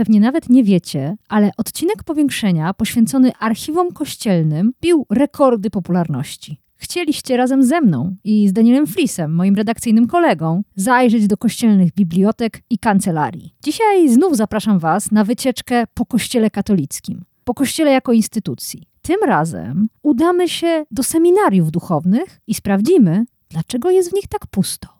[0.00, 6.60] Pewnie nawet nie wiecie, ale odcinek powiększenia poświęcony archiwom kościelnym bił rekordy popularności.
[6.76, 12.62] Chcieliście razem ze mną i z Danielem Flisem, moim redakcyjnym kolegą, zajrzeć do kościelnych bibliotek
[12.70, 13.54] i kancelarii.
[13.64, 18.86] Dzisiaj znów zapraszam Was na wycieczkę po Kościele katolickim, po Kościele jako instytucji.
[19.02, 24.99] Tym razem udamy się do seminariów duchownych i sprawdzimy, dlaczego jest w nich tak pusto.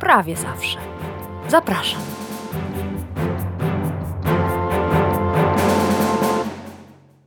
[0.00, 0.78] prawie zawsze.
[1.48, 2.00] Zapraszam.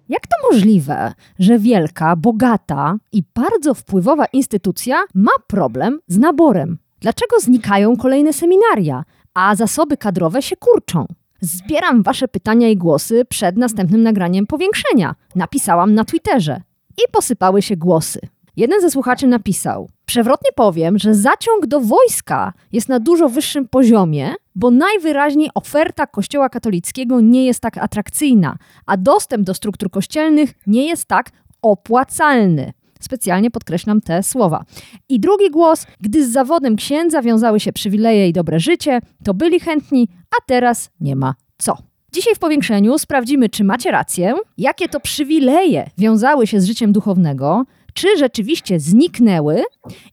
[0.09, 6.77] Jak to możliwe, że wielka, bogata i bardzo wpływowa instytucja ma problem z naborem?
[6.99, 9.03] Dlaczego znikają kolejne seminaria,
[9.33, 11.05] a zasoby kadrowe się kurczą?
[11.41, 15.15] Zbieram Wasze pytania i głosy przed następnym nagraniem powiększenia.
[15.35, 16.61] Napisałam na Twitterze
[16.97, 18.19] i posypały się głosy.
[18.55, 24.33] Jeden ze słuchaczy napisał: Przewrotnie powiem, że zaciąg do wojska jest na dużo wyższym poziomie,
[24.55, 30.87] bo najwyraźniej oferta Kościoła katolickiego nie jest tak atrakcyjna, a dostęp do struktur kościelnych nie
[30.87, 31.29] jest tak
[31.61, 32.73] opłacalny.
[32.99, 34.63] Specjalnie podkreślam te słowa.
[35.09, 39.59] I drugi głos, gdy z zawodem księdza wiązały się przywileje i dobre życie, to byli
[39.59, 41.77] chętni, a teraz nie ma co.
[42.13, 47.65] Dzisiaj w powiększeniu sprawdzimy, czy macie rację, jakie to przywileje wiązały się z życiem duchownego,
[47.93, 49.63] czy rzeczywiście zniknęły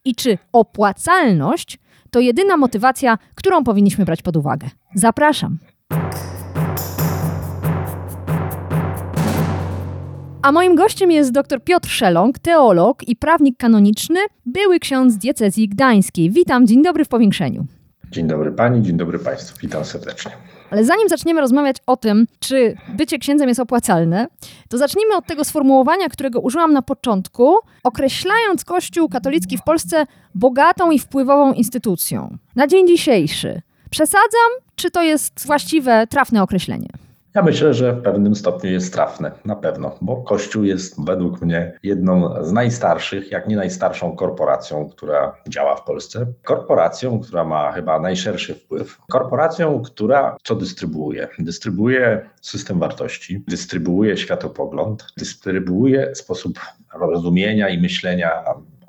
[0.04, 1.78] i czy opłacalność
[2.10, 4.68] to jedyna motywacja, którą powinniśmy brać pod uwagę.
[4.94, 5.58] Zapraszam.
[10.42, 16.30] A moim gościem jest dr Piotr Szeląg, teolog i prawnik kanoniczny, były ksiądz diecezji gdańskiej.
[16.30, 17.66] Witam, dzień dobry w powiększeniu.
[18.10, 20.32] Dzień dobry pani, dzień dobry państwu, witam serdecznie.
[20.70, 24.26] Ale zanim zaczniemy rozmawiać o tym, czy bycie księdzem jest opłacalne,
[24.68, 30.90] to zacznijmy od tego sformułowania, którego użyłam na początku, określając Kościół katolicki w Polsce bogatą
[30.90, 32.38] i wpływową instytucją.
[32.56, 33.62] Na dzień dzisiejszy.
[33.90, 36.88] Przesadzam, czy to jest właściwe, trafne określenie?
[37.38, 41.78] Ja myślę, że w pewnym stopniu jest trafne, na pewno, bo Kościół jest według mnie
[41.82, 46.26] jedną z najstarszych, jak nie najstarszą korporacją, która działa w Polsce.
[46.44, 48.98] Korporacją, która ma chyba najszerszy wpływ.
[49.10, 51.28] Korporacją, która co dystrybuuje?
[51.38, 56.58] Dystrybuuje system wartości, dystrybuuje światopogląd, dystrybuuje sposób
[57.00, 58.30] rozumienia i myślenia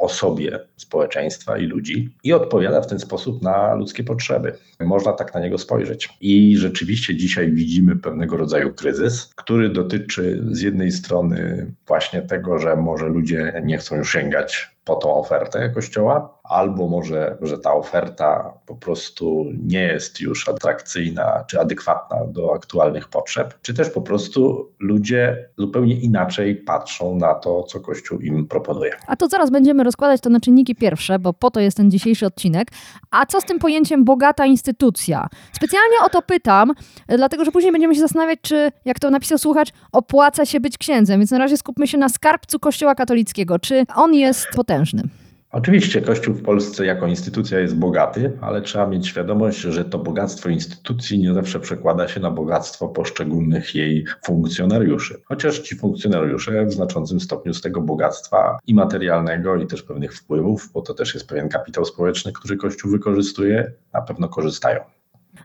[0.10, 4.54] o sobie społeczeństwa i ludzi i odpowiada w ten sposób na ludzkie potrzeby.
[4.80, 6.10] Można tak na niego spojrzeć.
[6.22, 12.76] I rzeczywiście dzisiaj widzimy pewnego rodzaju kryzys, który dotyczy z jednej strony właśnie tego, że
[12.76, 18.54] może ludzie nie chcą już sięgać po tą ofertę Kościoła, albo może, że ta oferta
[18.66, 24.72] po prostu nie jest już atrakcyjna czy adekwatna do aktualnych potrzeb, czy też po prostu
[24.80, 28.92] ludzie zupełnie inaczej patrzą na to, co Kościół im proponuje.
[29.08, 32.26] A to zaraz będziemy rozkładać to na czynniki pierwsze, bo po to jest ten dzisiejszy
[32.26, 32.68] odcinek.
[33.12, 35.28] A co z tym pojęciem bogata instytucja?
[35.54, 36.74] Specjalnie o to pytam,
[37.08, 41.20] dlatego że później będziemy się zastanawiać, czy, jak to napisał słuchacz, opłaca się być księdzem.
[41.20, 43.60] Więc na razie skupmy się na skarbcu Kościoła katolickiego.
[43.60, 44.79] Czy on jest potężny?
[45.52, 50.50] Oczywiście Kościół w Polsce jako instytucja jest bogaty, ale trzeba mieć świadomość, że to bogactwo
[50.50, 55.22] instytucji nie zawsze przekłada się na bogactwo poszczególnych jej funkcjonariuszy.
[55.26, 60.70] Chociaż ci funkcjonariusze w znaczącym stopniu z tego bogactwa i materialnego, i też pewnych wpływów,
[60.74, 64.99] bo to też jest pewien kapitał społeczny, który Kościół wykorzystuje, na pewno korzystają.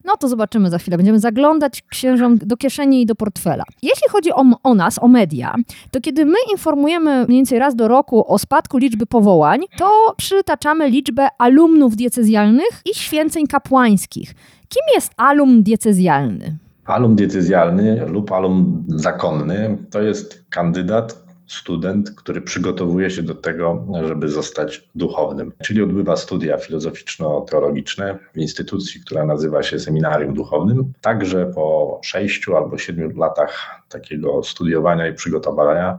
[0.04, 0.96] No to zobaczymy za chwilę.
[0.96, 3.64] Będziemy zaglądać księżom do kieszeni i do portfela.
[3.82, 5.54] Jeśli chodzi o, o nas, o media,
[5.90, 10.90] to kiedy my informujemy mniej więcej raz do roku o spadku liczby powołań, to przytaczamy
[10.90, 14.34] liczbę alumnów diecezjalnych i święceń kapłańskich.
[14.68, 16.58] Kim jest alum diecezjalny?
[16.84, 24.28] Alum diecezjalny lub alum zakonny to jest kandydat, student, który przygotowuje się do tego, żeby
[24.28, 30.92] zostać duchownym, czyli odbywa studia filozoficzno-teologiczne w instytucji, która nazywa się Seminarium Duchownym.
[31.00, 35.98] Także po sześciu albo siedmiu latach takiego studiowania i przygotowania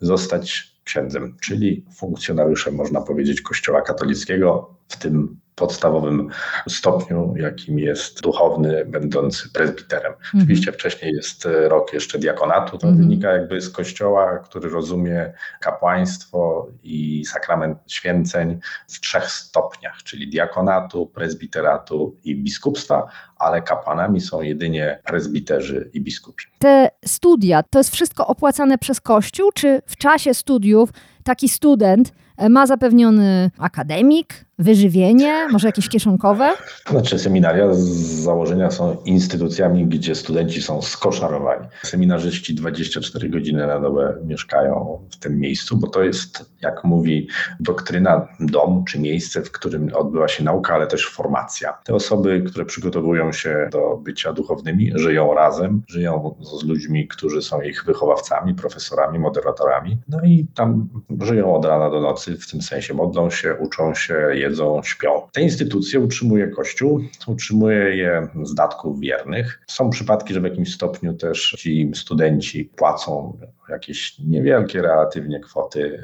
[0.00, 6.28] zostać księdzem, czyli funkcjonariuszem, można powiedzieć, Kościoła katolickiego, w tym podstawowym
[6.68, 10.12] stopniu, jakim jest duchowny będący prezbiterem.
[10.12, 10.42] Mhm.
[10.42, 12.96] Oczywiście wcześniej jest rok jeszcze diakonatu, to mhm.
[12.96, 21.06] wynika jakby z kościoła, który rozumie kapłaństwo i sakrament święceń w trzech stopniach, czyli diakonatu,
[21.06, 23.06] prezbiteratu i biskupstwa,
[23.36, 26.44] ale kapłanami są jedynie prezbiterzy i biskupi.
[26.58, 30.90] Te studia, to jest wszystko opłacane przez Kościół, czy w czasie studiów
[31.24, 36.50] taki student e, ma zapewniony akademik, wyżywienie, może jakieś kieszonkowe?
[36.90, 37.78] Znaczy seminaria z
[38.22, 41.68] założenia są instytucjami, gdzie studenci są skoszarowani.
[41.82, 47.28] Seminarzyści 24 godziny na dobę mieszkają w tym miejscu, bo to jest, jak mówi
[47.60, 51.78] doktryna, dom czy miejsce, w którym odbywa się nauka, ale też formacja.
[51.84, 57.60] Te osoby, które przygotowują się do bycia duchownymi, żyją razem, żyją z ludźmi, którzy są
[57.60, 60.88] ich wychowawcami, profesorami, moderatorami, no i tam
[61.20, 65.28] żyją od rana do nocy, w tym sensie modlą się, uczą się, jedzą, śpią.
[65.32, 69.60] Te instytucje utrzymuje Kościół, utrzymuje je z datków wiernych.
[69.66, 76.02] Są przypadki, że w jakimś stopniu też ci studenci płacą jakieś niewielkie relatywnie kwoty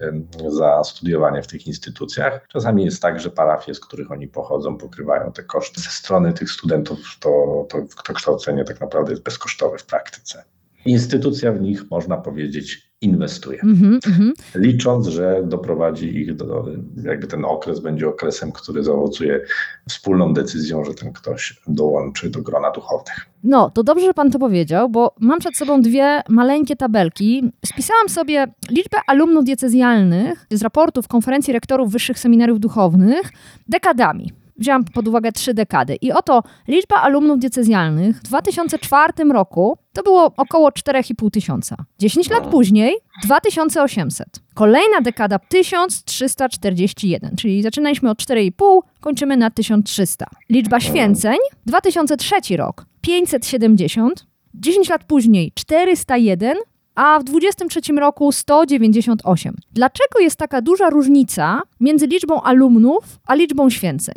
[0.49, 2.47] za studiowanie w tych instytucjach.
[2.49, 5.81] Czasami jest tak, że parafie, z których oni pochodzą, pokrywają te koszty.
[5.81, 10.45] Ze strony tych studentów to, to, to kształcenie tak naprawdę jest bezkosztowe w praktyce.
[10.85, 13.61] Instytucja w nich, można powiedzieć, inwestuje.
[13.63, 14.31] Mm -hmm.
[14.55, 16.67] Licząc, że doprowadzi ich do,
[17.05, 19.41] jakby ten okres będzie okresem, który zaowocuje
[19.89, 23.27] wspólną decyzją, że ten ktoś dołączy do grona duchownych.
[23.45, 27.53] No, to dobrze, że pan to powiedział, bo mam przed sobą dwie maleńkie tabelki.
[27.67, 33.33] Spisałam sobie liczbę alumnów diecezjalnych z raportów konferencji rektorów wyższych seminariów duchownych
[33.69, 35.97] dekadami wziąłam pod uwagę trzy dekady.
[36.01, 41.77] I oto liczba alumnów diecezjalnych w 2004 roku to było około 4,5 tysiąca.
[41.99, 44.29] 10 lat później 2800.
[44.55, 50.27] Kolejna dekada 1341, czyli zaczynaliśmy od 4,5, kończymy na 1300.
[50.51, 56.57] Liczba święceń 2003 rok 570, 10 lat później 401,
[56.95, 59.55] a w 2023 roku 198.
[59.73, 64.15] Dlaczego jest taka duża różnica między liczbą alumnów a liczbą święceń?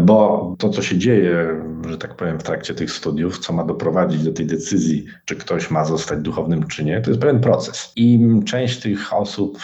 [0.00, 4.24] Bo to, co się dzieje, że tak powiem, w trakcie tych studiów, co ma doprowadzić
[4.24, 7.92] do tej decyzji, czy ktoś ma zostać duchownym, czy nie, to jest pewien proces.
[7.96, 9.58] I część tych osób,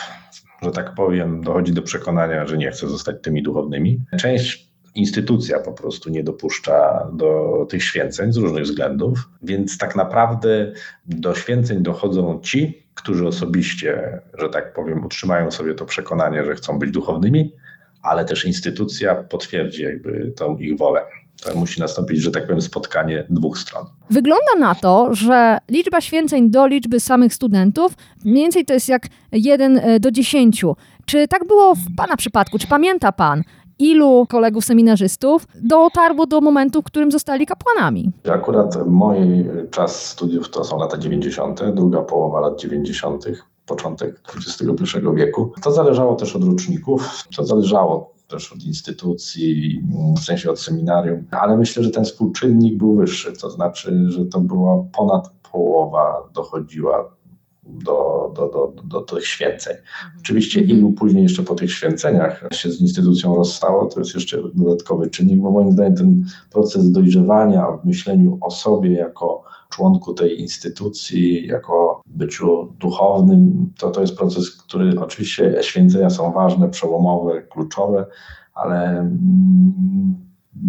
[0.63, 4.01] że tak powiem, dochodzi do przekonania, że nie chce zostać tymi duchownymi.
[4.19, 10.73] Część instytucja po prostu nie dopuszcza do tych święceń z różnych względów, więc tak naprawdę
[11.07, 16.79] do święceń dochodzą ci, którzy osobiście, że tak powiem, utrzymają sobie to przekonanie, że chcą
[16.79, 17.53] być duchownymi,
[18.03, 21.01] ale też instytucja potwierdzi jakby tą ich wolę.
[21.45, 23.87] To musi nastąpić, że tak powiem, spotkanie dwóch stron.
[24.11, 27.95] Wygląda na to, że liczba święceń do liczby samych studentów
[28.25, 30.65] mniej więcej to jest jak 1 e, do 10.
[31.07, 32.59] Czy tak było w Pana przypadku?
[32.59, 33.43] Czy pamięta Pan,
[33.79, 38.13] ilu kolegów seminarzystów dotarło do momentu, w którym zostali kapłanami?
[38.33, 39.17] Akurat mój
[39.71, 43.25] czas studiów to są lata 90., druga połowa lat 90
[43.67, 45.53] początek XXI wieku.
[45.62, 49.82] To zależało też od roczników, to zależało też od instytucji,
[50.20, 54.41] w sensie od seminarium, ale myślę, że ten współczynnik był wyższy, to znaczy, że to
[54.41, 57.17] była ponad połowa dochodziła
[57.64, 59.76] do, do, do, do, tych święceń.
[60.20, 60.79] Oczywiście mhm.
[60.79, 65.41] ilu później jeszcze po tych święceniach się z instytucją rozstało, to jest jeszcze dodatkowy czynnik,
[65.41, 72.03] bo moim zdaniem ten proces dojrzewania w myśleniu o sobie jako członku tej instytucji, jako
[72.07, 78.07] byciu duchownym, to to jest proces, który oczywiście święcenia są ważne, przełomowe, kluczowe,
[78.55, 80.15] ale mm,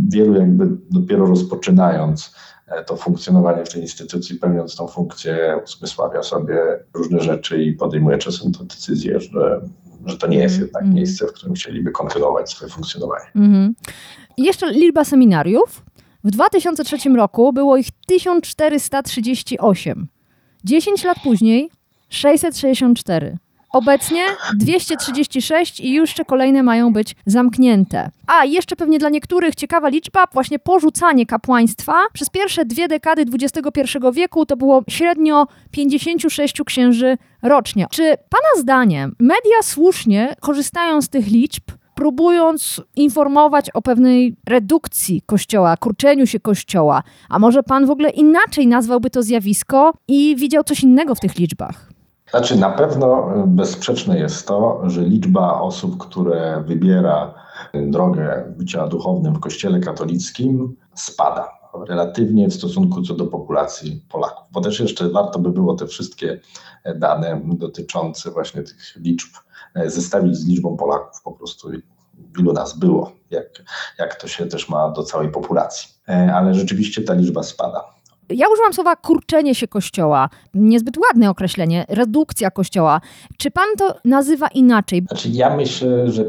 [0.09, 2.35] wielu jakby dopiero rozpoczynając
[2.67, 6.57] e, to funkcjonowanie w tej instytucji, pełniąc tą funkcję, uzmysławia sobie
[6.93, 9.61] różne rzeczy i podejmuje czasem tę decyzję, że,
[10.05, 10.95] że to nie jest mhm, jednak mm.
[10.95, 13.25] miejsce, w którym chcieliby kontynuować swoje funkcjonowanie.
[13.35, 13.75] Mm.
[14.37, 15.81] I jeszcze liczba seminariów.
[16.23, 20.07] W 2003 roku było ich 1438.
[20.63, 21.69] 10 lat później
[22.09, 23.37] 664.
[23.73, 24.21] Obecnie
[24.55, 28.11] 236 i jeszcze kolejne mają być zamknięte.
[28.27, 31.93] A jeszcze pewnie dla niektórych ciekawa liczba, właśnie porzucanie kapłaństwa.
[32.13, 37.87] Przez pierwsze dwie dekady XXI wieku to było średnio 56 księży rocznie.
[37.91, 41.63] Czy Pana zdaniem media słusznie korzystają z tych liczb,
[41.95, 47.03] próbując informować o pewnej redukcji kościoła, kurczeniu się kościoła.
[47.29, 51.35] A może pan w ogóle inaczej nazwałby to zjawisko i widział coś innego w tych
[51.35, 51.89] liczbach?
[52.29, 57.33] Znaczy, na pewno bezsprzeczne jest to, że liczba osób, które wybiera
[57.73, 61.49] drogę bycia duchownym w Kościele katolickim, spada
[61.87, 64.47] relatywnie w stosunku co do populacji Polaków.
[64.51, 66.39] Bo też jeszcze warto by było te wszystkie
[66.95, 69.29] dane dotyczące właśnie tych liczb
[69.85, 71.69] zestawić z liczbą Polaków po prostu,
[72.39, 73.45] ilu nas było, jak,
[73.99, 75.89] jak to się też ma do całej populacji.
[76.09, 77.93] E, ale rzeczywiście ta liczba spada.
[78.29, 80.29] Ja użyłam słowa kurczenie się kościoła.
[80.53, 83.01] Niezbyt ładne określenie, redukcja kościoła.
[83.37, 85.05] Czy pan to nazywa inaczej?
[85.07, 86.25] Znaczy, ja myślę, że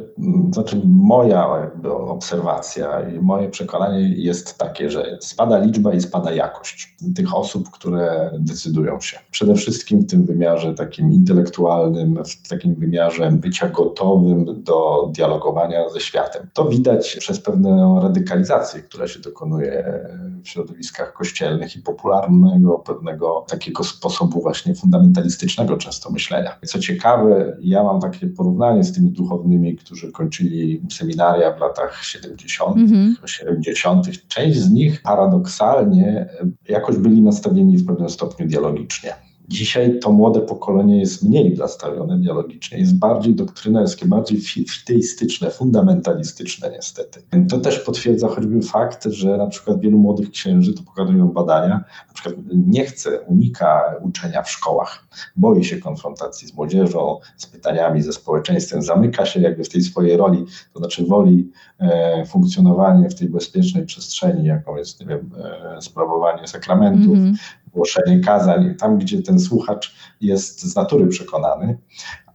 [0.52, 7.36] znaczy moja obserwacja i moje przekonanie jest takie, że spada liczba i spada jakość tych
[7.36, 9.18] osób, które decydują się.
[9.30, 16.00] Przede wszystkim w tym wymiarze takim intelektualnym, w takim wymiarze bycia gotowym do dialogowania ze
[16.00, 16.46] światem.
[16.52, 20.00] To widać przez pewną radykalizację, która się dokonuje
[20.44, 26.58] w środowiskach kościelnych i popularnego, pewnego takiego sposobu właśnie fundamentalistycznego często myślenia.
[26.66, 32.76] Co ciekawe, ja mam takie porównanie z tymi duchownymi, którzy kończyli seminaria w latach 70.,
[32.76, 34.28] mm 70.
[34.28, 36.26] Część z nich paradoksalnie
[36.68, 39.14] jakoś byli nastawieni w pewnym stopniu dialogicznie.
[39.48, 47.22] Dzisiaj to młode pokolenie jest mniej nastawione dialogicznie, jest bardziej doktrynerskie, bardziej fiteistyczne, fundamentalistyczne niestety.
[47.48, 52.14] To też potwierdza choćby fakt, że na przykład wielu młodych księży, to pokazują badania, na
[52.14, 55.03] przykład nie chce, unika uczenia w szkołach,
[55.37, 60.16] boi się konfrontacji z młodzieżą, z pytaniami, ze społeczeństwem, zamyka się jakby w tej swojej
[60.16, 65.30] roli, to znaczy woli e, funkcjonowanie w tej bezpiecznej przestrzeni, jaką jest, nie wiem,
[65.76, 71.78] e, sprawowanie sakramentów, mm -hmm głoszenie kazań, tam gdzie ten słuchacz jest z natury przekonany,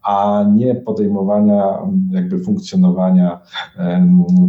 [0.04, 1.78] a nie podejmowania
[2.12, 3.40] jakby funkcjonowania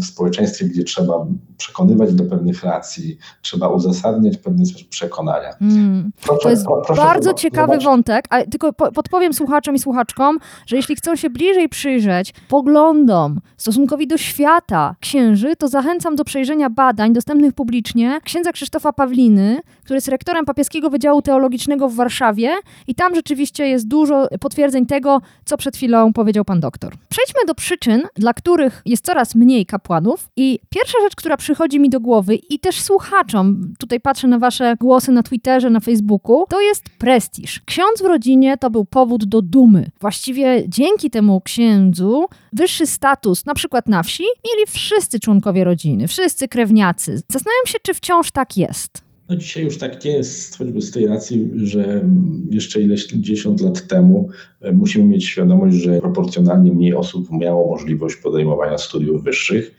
[0.01, 1.27] w społeczeństwie, gdzie trzeba
[1.57, 5.55] przekonywać do pewnych racji, trzeba uzasadniać pewne przekonania.
[5.61, 6.13] Mm.
[6.23, 7.85] Proszę, to jest proszę bardzo ciekawy zobaczyć.
[7.85, 14.07] wątek, a tylko podpowiem słuchaczom i słuchaczkom, że jeśli chcą się bliżej przyjrzeć poglądom, stosunkowi
[14.07, 20.09] do świata księży, to zachęcam do przejrzenia badań dostępnych publicznie księdza Krzysztofa Pawliny, który jest
[20.09, 22.51] rektorem papieskiego Wydziału Teologicznego w Warszawie
[22.87, 26.95] i tam rzeczywiście jest dużo potwierdzeń tego, co przed chwilą powiedział pan doktor.
[27.09, 31.91] Przejdźmy do przyczyn, dla których jest coraz mniej kapłanów i pierwsza rzecz, która przychodzi mi
[31.91, 36.61] do głowy i też słuchaczom, tutaj patrzę na wasze głosy na Twitterze, na Facebooku, to
[36.61, 37.61] jest prestiż.
[37.65, 39.91] Ksiądz w rodzinie to był powód do dumy.
[40.01, 46.49] Właściwie dzięki temu księdzu wyższy status, na przykład na wsi, mieli wszyscy członkowie rodziny, wszyscy
[46.49, 47.23] krewniacy.
[47.29, 49.10] Zastanawiam się, czy wciąż tak jest.
[49.31, 52.05] No dzisiaj już tak nie jest, choćby z tej racji, że
[52.51, 54.29] jeszcze ileś dziesiąt lat temu
[54.61, 59.75] e, musimy mieć świadomość, że proporcjonalnie mniej osób miało możliwość podejmowania studiów wyższych,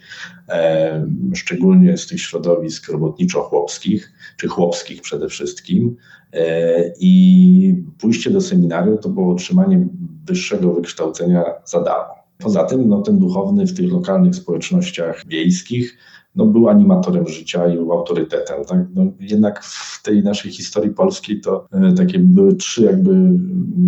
[0.49, 5.95] e, szczególnie z tych środowisk robotniczo-chłopskich, czy chłopskich przede wszystkim.
[6.33, 9.87] E, I pójście do seminarium to było otrzymanie
[10.25, 12.13] wyższego wykształcenia za darmo.
[12.37, 15.97] Poza tym no, ten duchowny w tych lokalnych społecznościach wiejskich
[16.35, 18.65] no, był animatorem życia i był autorytetem.
[18.65, 18.79] Tak?
[18.95, 23.39] No, jednak w tej naszej historii polskiej to e, takie były trzy jakby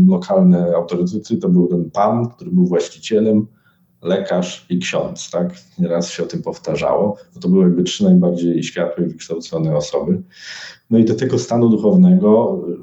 [0.08, 1.38] lokalne autorytety.
[1.38, 3.48] To był ten pan, który był właścicielem,
[4.02, 5.32] lekarz i ksiądz.
[5.32, 5.56] Tak?
[5.80, 7.18] Nieraz się o tym powtarzało.
[7.36, 10.24] No, to były jakby trzy najbardziej światłe, wykształcone osoby.
[10.90, 12.74] No i do tego stanu duchownego e,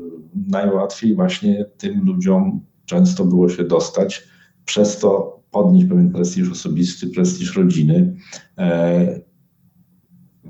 [0.48, 4.22] najłatwiej właśnie tym ludziom często było się dostać.
[4.64, 8.16] Przez to podnieść pewien prestiż osobisty, prestiż rodziny.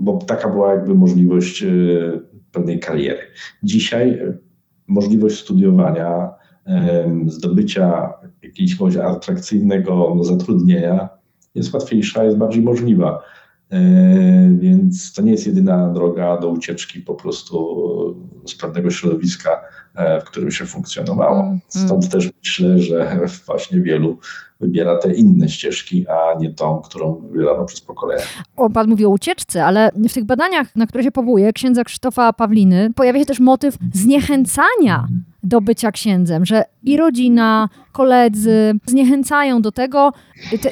[0.00, 1.66] E, bo taka była jakby możliwość e,
[2.52, 3.20] pewnej kariery.
[3.62, 4.38] Dzisiaj e,
[4.88, 6.30] możliwość studiowania,
[7.26, 11.08] zdobycia jakiegoś atrakcyjnego zatrudnienia
[11.54, 13.22] jest łatwiejsza, jest bardziej możliwa.
[13.72, 13.80] E,
[14.58, 17.80] więc to nie jest jedyna droga do ucieczki po prostu
[18.46, 19.60] z pewnego środowiska,
[20.20, 21.40] w którym się funkcjonowało.
[21.40, 22.08] Mm, Stąd mm.
[22.08, 24.18] też myślę, że właśnie wielu
[24.60, 28.22] wybiera te inne ścieżki, a nie tą, którą wybierano przez pokolenia.
[28.56, 32.32] O, pan mówi o ucieczce, ale w tych badaniach, na które się powołuje, księdza Krzysztofa
[32.32, 35.08] Pawliny, pojawia się też motyw zniechęcania
[35.42, 40.12] do bycia księdzem, że i rodzina, koledzy zniechęcają do tego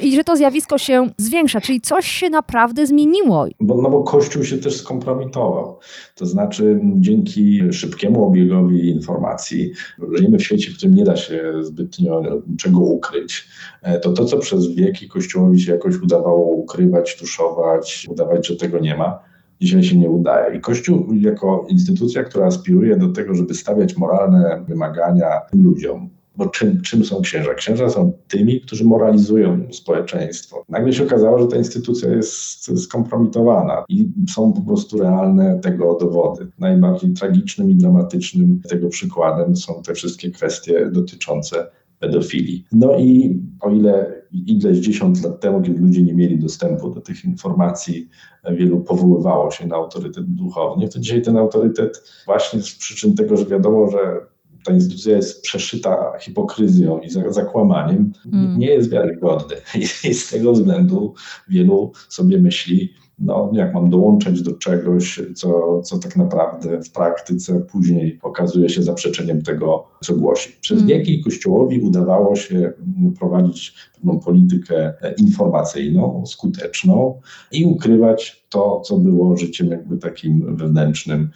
[0.03, 3.47] i że to zjawisko się zwiększa, czyli coś się naprawdę zmieniło.
[3.61, 5.79] Bo, no bo Kościół się też skompromitował.
[6.15, 9.73] To znaczy dzięki szybkiemu obiegowi informacji,
[10.13, 12.23] żyjemy w świecie, w którym nie da się zbytnio
[12.59, 13.49] czego ukryć,
[13.83, 18.79] e, to to, co przez wieki Kościołowi się jakoś udawało ukrywać, tuszować, udawać, że tego
[18.79, 19.28] nie ma,
[19.61, 20.57] dzisiaj się nie udaje.
[20.57, 26.81] I Kościół jako instytucja, która aspiruje do tego, żeby stawiać moralne wymagania ludziom, bo czym,
[26.81, 27.55] czym są księża?
[27.55, 30.65] Księża są tymi, którzy moralizują społeczeństwo.
[30.69, 36.47] Nagle się okazało, że ta instytucja jest skompromitowana i są po prostu realne tego dowody.
[36.59, 41.67] Najbardziej tragicznym i dramatycznym tego przykładem są te wszystkie kwestie dotyczące
[41.99, 42.65] pedofilii.
[42.73, 47.25] No i o ile ileś dziesiąt lat temu, kiedy ludzie nie mieli dostępu do tych
[47.25, 48.09] informacji,
[48.51, 53.47] wielu powoływało się na autorytet duchowny, to dzisiaj ten autorytet właśnie z przyczyn tego, że
[53.47, 53.99] wiadomo, że
[54.65, 58.59] ta instytucja jest przeszyta hipokryzją i zakłamaniem, mm.
[58.59, 59.57] nie jest wiarygodny.
[60.11, 61.15] I z tego względu
[61.49, 67.61] wielu sobie myśli, no, jak mam dołączać do czegoś, co, co tak naprawdę w praktyce
[67.61, 70.51] później okazuje się zaprzeczeniem tego, co głosi.
[70.61, 70.89] Przez mm.
[70.89, 72.73] wieki Kościołowi udawało się
[73.19, 77.21] prowadzić pewną politykę informacyjną, skuteczną
[77.53, 81.31] i ukrywać to, co było życiem jakby takim wewnętrznym,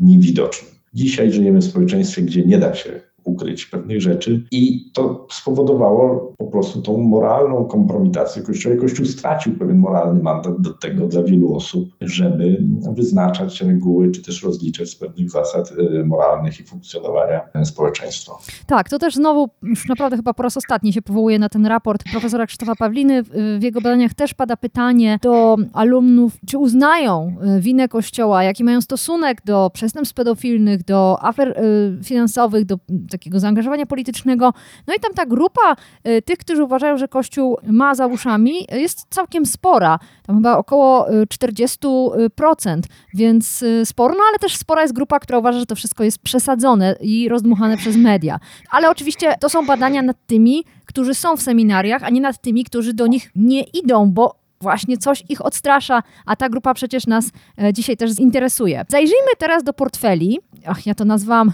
[0.00, 0.70] niewidocznym.
[0.94, 6.46] Dzisiaj żyjemy w społeczeństwie, gdzie nie da się ukryć pewnych rzeczy i to spowodowało po
[6.46, 8.76] prostu tą moralną kompromitację Kościoła.
[8.76, 14.42] Kościół stracił pewien moralny mandat do tego dla wielu osób, żeby wyznaczać reguły, czy też
[14.42, 18.32] rozliczać z pewnych zasad y, moralnych i funkcjonowania społeczeństwa.
[18.66, 22.04] Tak, to też znowu już naprawdę chyba po raz ostatni się powołuje na ten raport
[22.12, 23.22] profesora Krzysztofa Pawliny.
[23.58, 29.42] W jego badaniach też pada pytanie do alumnów, czy uznają winę Kościoła, jaki mają stosunek
[29.44, 31.62] do przestępstw pedofilnych, do afer
[32.04, 32.78] finansowych, do
[33.12, 34.52] takiego zaangażowania politycznego.
[34.86, 35.76] No i tam ta grupa
[36.08, 39.98] y, tych, którzy uważają, że Kościół ma za uszami, jest całkiem spora.
[40.26, 42.82] Tam chyba około 40%, y,
[43.14, 46.18] więc y, sporo, no ale też spora jest grupa, która uważa, że to wszystko jest
[46.18, 48.38] przesadzone i rozdmuchane przez media.
[48.70, 52.64] Ale oczywiście to są badania nad tymi, którzy są w seminariach, a nie nad tymi,
[52.64, 57.30] którzy do nich nie idą, bo właśnie coś ich odstrasza, a ta grupa przecież nas
[57.62, 58.84] e, dzisiaj też zinteresuje.
[58.88, 60.38] Zajrzyjmy teraz do portfeli.
[60.66, 61.52] Ach, ja to nazwałam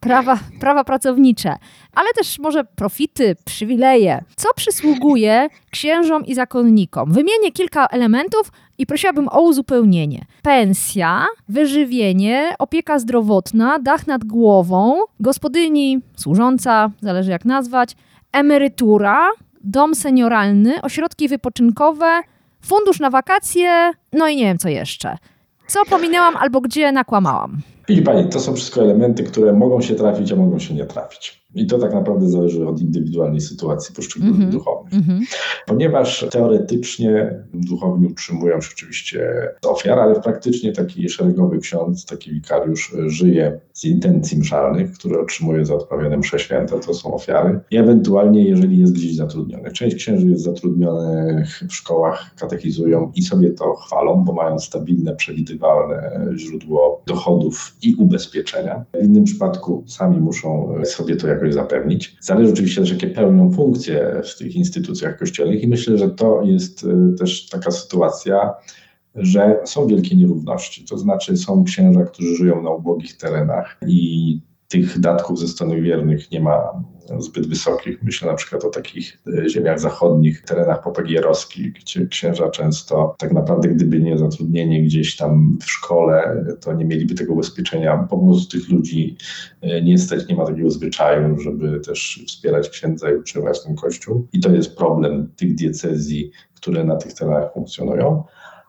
[0.00, 1.56] prawa, prawa pracownicze,
[1.94, 4.24] ale też może profity, przywileje.
[4.36, 7.12] Co przysługuje księżom i zakonnikom?
[7.12, 10.24] Wymienię kilka elementów i prosiłabym o uzupełnienie.
[10.42, 17.96] Pensja, wyżywienie, opieka zdrowotna, dach nad głową, gospodyni, służąca, zależy jak nazwać,
[18.32, 19.30] emerytura,
[19.64, 22.20] dom senioralny, ośrodki wypoczynkowe,
[22.60, 25.16] fundusz na wakacje, no i nie wiem co jeszcze.
[25.66, 27.60] Co pominęłam albo gdzie nakłamałam?
[27.88, 31.47] Widzi Pani, to są wszystko elementy, które mogą się trafić, a mogą się nie trafić.
[31.58, 34.52] I to tak naprawdę zależy od indywidualnej sytuacji poszczególnych mm -hmm.
[34.52, 34.94] duchownych.
[34.94, 35.36] Mm -hmm.
[35.66, 43.60] Ponieważ teoretycznie duchowni utrzymują się oczywiście ofiar, ale praktycznie taki szeregowy ksiądz, taki wikariusz żyje
[43.72, 47.60] z intencji mszalnych, które otrzymuje za odprawione msze święte, to są ofiary.
[47.70, 49.70] I ewentualnie, jeżeli jest gdzieś zatrudniony.
[49.70, 56.28] Część księży jest zatrudnionych w szkołach, katechizują i sobie to chwalą, bo mają stabilne, przewidywalne
[56.36, 58.84] źródło dochodów i ubezpieczenia.
[59.00, 62.16] W innym przypadku sami muszą sobie to jakoś zapewnić.
[62.20, 66.84] Zależy oczywiście też, jakie pełnią funkcje w tych instytucjach kościelnych i myślę, że to jest
[66.84, 68.54] y, też taka sytuacja,
[69.14, 70.84] że są wielkie nierówności.
[70.84, 76.30] To znaczy są księża, którzy żyją na ubogich terenach i tych datków ze stanu wiernych
[76.30, 76.82] nie ma
[77.18, 78.02] zbyt wysokich.
[78.02, 83.68] Myślę na przykład o takich e, ziemiach zachodnich, terenach popegierowskich, gdzie księża często tak naprawdę
[83.68, 88.06] gdyby nie zatrudnienie gdzieś tam w szkole, to nie mieliby tego ubezpieczenia.
[88.10, 89.16] Po prostu tych ludzi
[89.60, 94.26] e, nie stać, nie ma takiego zwyczaju, żeby też wspierać księdza i utrzymywać ten kościół.
[94.32, 98.24] I to jest problem tych diecezji, które na tych terenach funkcjonują.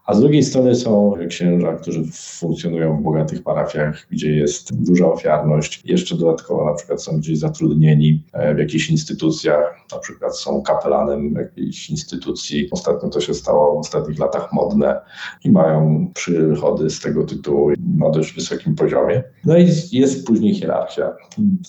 [0.09, 2.03] A z drugiej strony są księża, którzy
[2.39, 5.81] funkcjonują w bogatych parafiach, gdzie jest duża ofiarność.
[5.85, 11.33] Jeszcze dodatkowo na przykład są gdzieś zatrudnieni e, w jakichś instytucjach, na przykład są kapelanem
[11.33, 12.67] jakiejś instytucji.
[12.71, 15.01] Ostatnio to się stało w ostatnich latach modne
[15.43, 19.23] i mają przychody z tego tytułu na dość wysokim poziomie.
[19.45, 21.15] No i jest później hierarchia.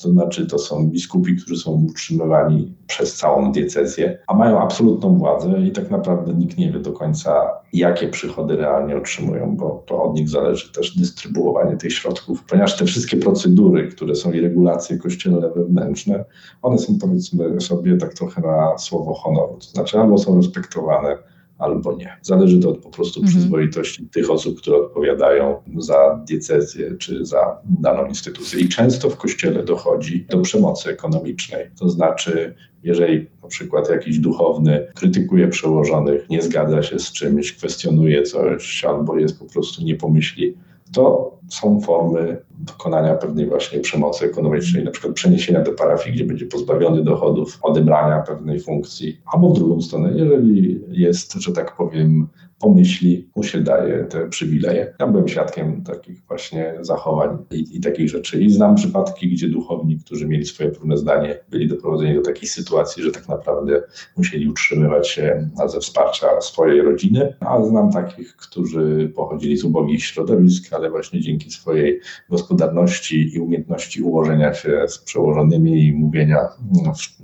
[0.03, 5.61] To znaczy to są biskupi, którzy są utrzymywani przez całą diecezję, a mają absolutną władzę
[5.61, 10.15] i tak naprawdę nikt nie wie do końca, jakie przychody realnie otrzymują, bo to od
[10.15, 15.51] nich zależy też dystrybuowanie tych środków, ponieważ te wszystkie procedury, które są i regulacje kościelne
[15.51, 16.25] wewnętrzne,
[16.63, 21.19] one są powiedzmy sobie tak trochę na słowo honoru, to znaczy albo są respektowane,
[21.61, 22.17] albo nie.
[22.23, 23.37] Zależy to od po prostu mhm.
[23.37, 28.61] przyzwoitości tych osób, które odpowiadają za diecezję czy za daną instytucję.
[28.61, 31.71] I często w kościele dochodzi do przemocy ekonomicznej.
[31.79, 38.23] To znaczy, jeżeli na przykład jakiś duchowny krytykuje przełożonych, nie zgadza się z czymś, kwestionuje
[38.23, 40.55] coś albo jest po prostu nie pomyśli,
[40.93, 46.47] to są formy dokonania pewnej właśnie przemocy ekonomicznej, na przykład przeniesienia do parafii, gdzie będzie
[46.47, 52.29] pozbawiony dochodów, odebrania pewnej funkcji, albo w drugą stronę, jeżeli jest, że tak powiem,
[52.61, 54.95] pomyśli, mu się daje te przywileje.
[54.99, 58.43] Ja byłem świadkiem takich właśnie zachowań i, i, takich rzeczy.
[58.43, 63.03] I znam przypadki, gdzie duchowni, którzy mieli swoje pewne zdanie, byli doprowadzeni do takiej sytuacji,
[63.03, 63.83] że tak naprawdę
[64.17, 67.37] musieli utrzymywać się ze wsparcia swojej rodziny.
[67.41, 74.03] A znam takich, którzy pochodzili z ubogich środowisk, ale właśnie dzięki swojej gospodarności i umiejętności
[74.03, 76.49] ułożenia się z przełożonymi i mówienia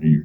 [0.03, 0.21] i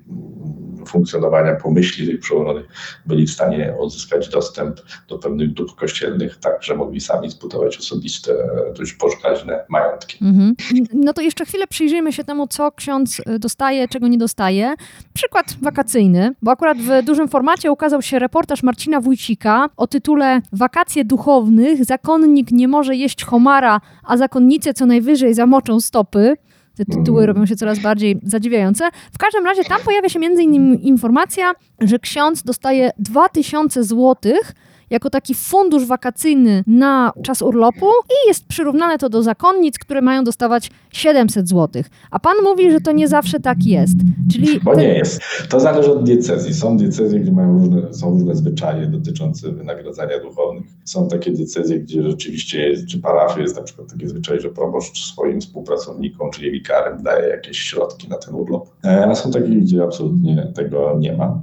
[0.85, 2.65] funkcjonowania pomyśli tych przełożonych
[3.05, 8.33] byli w stanie odzyskać dostęp do pewnych dóbr kościelnych, tak, że mogli sami zbudować osobiste,
[8.77, 10.17] dość pokaźne majątki.
[10.21, 10.55] Mhm.
[10.93, 14.73] No to jeszcze chwilę przyjrzyjmy się temu, co ksiądz dostaje, czego nie dostaje.
[15.13, 21.05] Przykład wakacyjny, bo akurat w dużym formacie ukazał się reportaż Marcina Wójcika o tytule Wakacje
[21.05, 26.37] duchownych, zakonnik nie może jeść homara, a zakonnice co najwyżej zamoczą stopy.
[26.75, 28.89] Te tytuły robią się coraz bardziej zadziwiające.
[29.13, 34.53] W każdym razie tam pojawia się między innymi informacja, że ksiądz dostaje 2000 złotych
[34.91, 40.23] jako taki fundusz wakacyjny na czas urlopu i jest przyrównane to do zakonnic, które mają
[40.23, 41.83] dostawać 700 zł.
[42.11, 43.95] A pan mówi, że to nie zawsze tak jest.
[44.33, 45.21] Czyli Bo nie jest.
[45.49, 46.53] To zależy od diecezji.
[46.53, 50.63] Są diecezje, gdzie mają różne, są różne zwyczaje dotyczące wynagradzania duchownych.
[50.85, 55.05] Są takie diecezje, gdzie rzeczywiście jest, czy parafie jest na przykład taki zwyczaj, że proboszcz
[55.05, 58.69] swoim współpracownikom, czyli wikarem daje jakieś środki na ten urlop.
[58.85, 61.41] E, a są takie, gdzie absolutnie tego nie ma.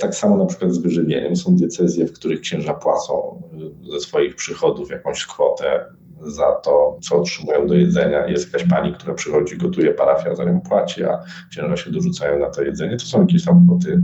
[0.00, 1.36] Tak samo na przykład z wyżywieniem.
[1.36, 2.89] Są diecezje, w których księża płacą
[3.92, 5.86] ze swoich przychodów jakąś kwotę
[6.26, 8.26] za to, co otrzymują do jedzenia.
[8.26, 12.50] Jest jakaś pani, która przychodzi, gotuje, parafia za nią płaci, a księża się dorzucają na
[12.50, 12.96] to jedzenie.
[12.96, 14.02] To są jakieś tam kwoty,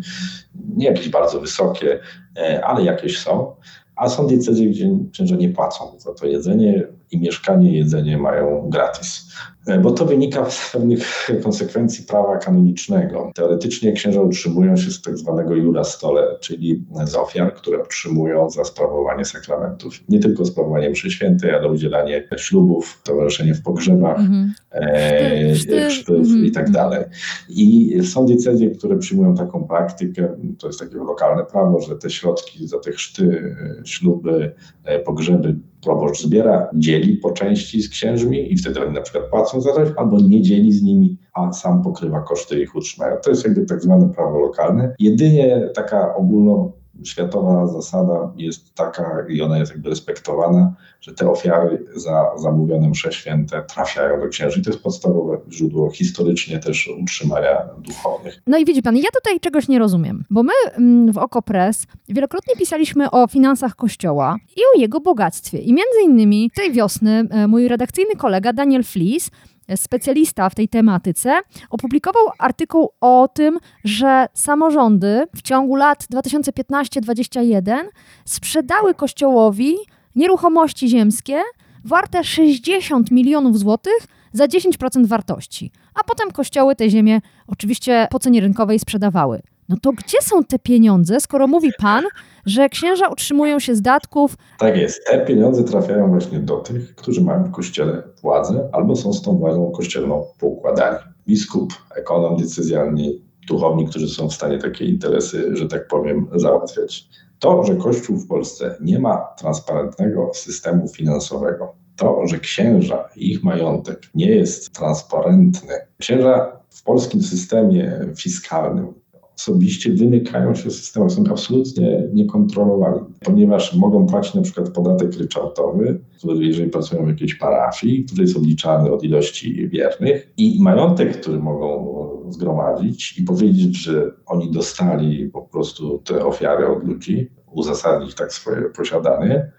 [0.77, 2.01] nie jakieś bardzo wysokie,
[2.39, 3.57] e, ale jakieś są.
[3.97, 9.33] A są diecezje, gdzie księża nie płacą za to jedzenie i mieszkanie jedzenie mają gratis.
[9.67, 13.31] E, bo to wynika z pewnych konsekwencji prawa kanonicznego.
[13.35, 18.65] Teoretycznie księża utrzymują się z tak zwanego jura stole, czyli z ofiar, które otrzymują za
[18.65, 19.95] sprawowanie sakramentów.
[20.09, 25.89] Nie tylko sprawowanie mszy świętej, ale udzielanie ślubów, towarzyszenie w pogrzebach, mm -hmm.
[25.89, 26.45] chrztów mm -hmm.
[26.45, 27.05] i tak dalej.
[27.49, 32.69] I są diecezje, które przyjmują taką praktykę, to jest takie lokalne prawo, że te środki
[32.69, 38.85] za te chrzty, śluby, e, pogrzeby proboszcz zbiera, dzieli po części z księżmi i wtedy
[38.85, 42.63] oni na przykład płacą za coś, albo nie dzieli z nimi, a sam pokrywa koszty
[42.63, 43.17] ich utrzymania.
[43.17, 44.95] To jest jakby tak zwane prawo lokalne.
[44.99, 46.73] Jedynie taka ogólno
[47.05, 53.13] światowa zasada jest taka i ona jest jakby respektowana, że te ofiary za zamówione msze
[53.13, 54.61] święte trafiają do księży.
[54.61, 58.43] I to jest podstawowe źródło historycznie też utrzymania duchownych.
[58.47, 62.55] No i widzi pan, ja tutaj czegoś nie rozumiem, bo my mm, w Okopres wielokrotnie
[62.57, 65.59] pisaliśmy o finansach Kościoła i o jego bogactwie.
[65.59, 69.31] I między innymi tej wiosny e, mój redakcyjny kolega Daniel Flis
[69.77, 77.77] specjalista w tej tematyce, opublikował artykuł o tym, że samorządy w ciągu lat 2015-2021
[78.25, 79.77] sprzedały Kościołowi
[80.17, 81.43] nieruchomości ziemskie
[81.85, 83.99] warte 60 milionów złotych
[84.33, 89.43] za 10% wartości, a potem kościoły te ziemię oczywiście po cenie rynkowej sprzedawały.
[89.69, 92.05] No to gdzie są te pieniądze, skoro mówi pan,
[92.47, 94.37] że księża utrzymują się z datków?
[94.59, 95.07] Tak jest.
[95.07, 99.39] Te pieniądze trafiają właśnie do tych, którzy mają w kościele władzę albo są z tą
[99.39, 100.99] władzą kościelną poukładani.
[101.29, 107.09] Biskup, ekonom decyzjalni, duchowni, którzy są w stanie takie interesy, że tak powiem, załatwiać.
[107.39, 113.45] To, że Kościół w Polsce nie ma transparentnego systemu finansowego, to, że księża i ich
[113.45, 115.75] majątek nie jest transparentny.
[115.99, 118.95] Księża w polskim systemie fiskalnym
[119.37, 126.01] osobiście wymykają się z systemu, są absolutnie niekontrolowani, ponieważ mogą płacić na przykład podatek ryczałtowy,
[126.25, 131.97] jeżeli pracują w jakiejś parafii, który jest odliczany od ilości wiernych i majątek, który mogą
[132.29, 138.63] zgromadzić i powiedzieć, że oni dostali po prostu te ofiary od ludzi, uzasadnić tak swoje
[138.63, 139.53] posiadanie,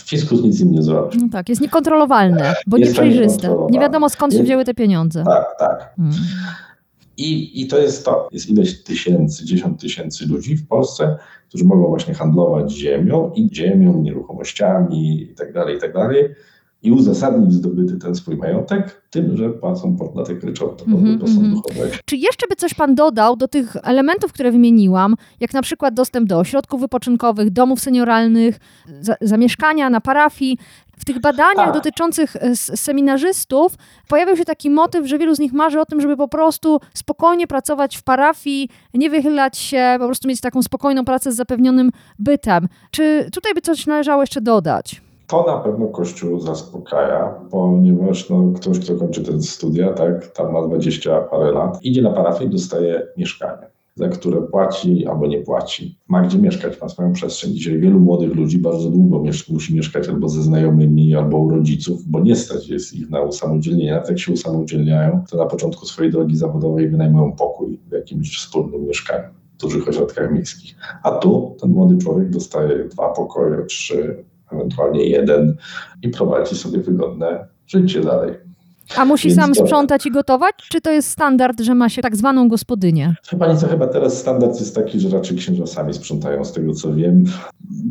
[0.00, 1.18] fiskus nic im nie zrobi.
[1.18, 3.56] No tak, jest niekontrolowalne, bo jest nieprzejrzyste.
[3.70, 5.24] Nie wiadomo skąd się wzięły te pieniądze.
[5.24, 5.94] Tak, tak.
[5.96, 6.14] Hmm.
[7.16, 8.28] I, I to jest to.
[8.32, 14.02] Jest ileś tysięcy, dziesiąt tysięcy ludzi w Polsce, którzy mogą właśnie handlować ziemią i ziemią,
[14.02, 16.34] nieruchomościami itd., tak itd.
[16.84, 21.62] I uzasadnić zdobyty ten swój majątek tym, że płacą podatek ryczałtowy mm -hmm, do sądu
[21.76, 21.90] mm.
[22.04, 26.28] Czy jeszcze by coś Pan dodał do tych elementów, które wymieniłam, jak na przykład dostęp
[26.28, 28.58] do ośrodków wypoczynkowych, domów senioralnych,
[29.00, 30.58] za, zamieszkania na parafii?
[30.98, 31.74] W tych badaniach tak.
[31.74, 33.74] dotyczących e, seminarzystów
[34.08, 37.46] pojawił się taki motyw, że wielu z nich marzy o tym, żeby po prostu spokojnie
[37.46, 42.68] pracować w parafii, nie wychylać się, po prostu mieć taką spokojną pracę z zapewnionym bytem.
[42.90, 45.04] Czy tutaj by coś należało jeszcze dodać?
[45.26, 50.62] To na pewno Kościół zaspokaja, ponieważ no, ktoś, kto kończy te studia, tak, tam ma
[50.66, 55.98] 20 parę lat, idzie na parafię i dostaje mieszkanie za które płaci albo nie płaci.
[56.08, 57.52] Ma gdzie mieszkać, ma swoją przestrzeń.
[57.52, 62.04] Dzisiaj wielu młodych ludzi bardzo długo miesz musi mieszkać albo ze znajomymi, albo u rodziców,
[62.06, 64.02] bo nie stać jest ich na usamodzielnienie.
[64.08, 69.28] Jak się usamodzielniają, to na początku swojej drogi zawodowej wynajmują pokój w jakimś wspólnym mieszkaniu
[69.54, 70.76] w dużych ośrodkach miejskich.
[71.02, 75.56] A tu ten młody człowiek dostaje dwa pokoje, trzy, ewentualnie jeden
[76.02, 78.34] i prowadzi sobie wygodne życie dalej.
[78.96, 82.16] A musi Więc sam sprzątać i gotować, czy to jest standard, że ma się tak
[82.16, 83.14] zwaną gospodynię?
[83.38, 86.94] Pani co, chyba teraz standard jest taki, że raczej księża sami sprzątają, z tego co
[86.94, 87.24] wiem.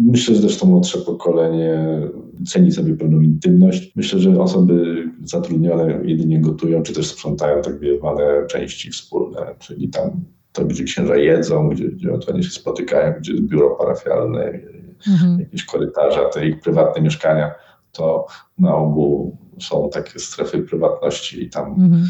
[0.04, 2.00] Myślę, że zresztą młodsze pokolenie
[2.48, 3.92] ceni sobie pewną intymność.
[3.96, 10.12] Myślę, że osoby zatrudnione jedynie gotują, czy też sprzątają tak zwane części wspólne, czyli tam
[10.52, 14.60] to, gdzie księża jedzą, gdzie, gdzie ewentualnie się spotykają, gdzie jest biuro parafialne,
[15.08, 15.40] mhm.
[15.40, 17.52] jakieś korytarze, te ich prywatne mieszkania,
[17.92, 18.26] to
[18.60, 22.10] na ogół są takie strefy prywatności i tam mhm.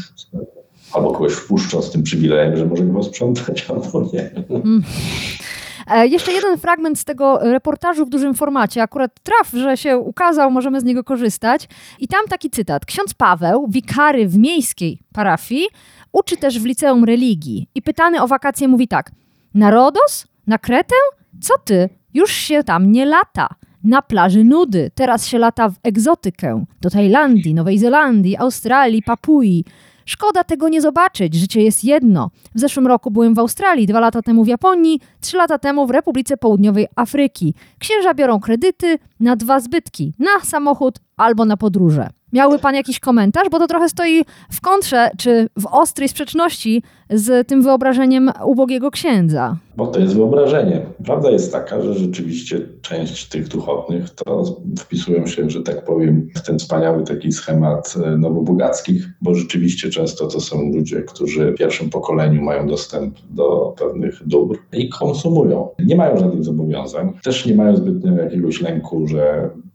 [0.92, 4.30] albo kogoś wpuszczą z tym przywilejem, że może go sprzątać, albo nie.
[4.30, 4.82] Mhm.
[5.86, 8.82] E, jeszcze jeden fragment z tego reportażu w dużym formacie.
[8.82, 11.68] Akurat traf, że się ukazał, możemy z niego korzystać.
[11.98, 12.86] I tam taki cytat.
[12.86, 15.66] Ksiądz Paweł, wikary w miejskiej parafii,
[16.12, 17.68] uczy też w liceum religii.
[17.74, 19.10] I pytany o wakacje mówi tak.
[19.54, 20.26] Na Rodos?
[20.46, 20.94] Na Kretę?
[21.40, 21.88] Co ty?
[22.14, 23.48] Już się tam nie lata.
[23.84, 24.90] Na plaży nudy.
[24.94, 26.64] Teraz się lata w egzotykę.
[26.80, 29.64] Do Tajlandii, Nowej Zelandii, Australii, Papui.
[30.06, 32.30] Szkoda tego nie zobaczyć, życie jest jedno.
[32.54, 35.90] W zeszłym roku byłem w Australii, dwa lata temu w Japonii, trzy lata temu w
[35.90, 37.54] Republice Południowej Afryki.
[37.78, 42.08] Księża biorą kredyty na dwa zbytki, na samochód albo na podróże.
[42.32, 43.48] Miałby Pan jakiś komentarz?
[43.50, 49.56] Bo to trochę stoi w kontrze, czy w ostrej sprzeczności z tym wyobrażeniem ubogiego księdza.
[49.76, 50.86] Bo to jest wyobrażenie.
[51.04, 54.44] Prawda jest taka, że rzeczywiście część tych duchownych to
[54.78, 60.26] wpisują się, że tak powiem, w ten wspaniały taki schemat e, nowobogackich, bo rzeczywiście często
[60.26, 65.68] to są ludzie, którzy w pierwszym pokoleniu mają dostęp do pewnych dóbr i konsumują.
[65.78, 69.13] Nie mają żadnych zobowiązań, też nie mają zbytnio jakiegoś lęku, że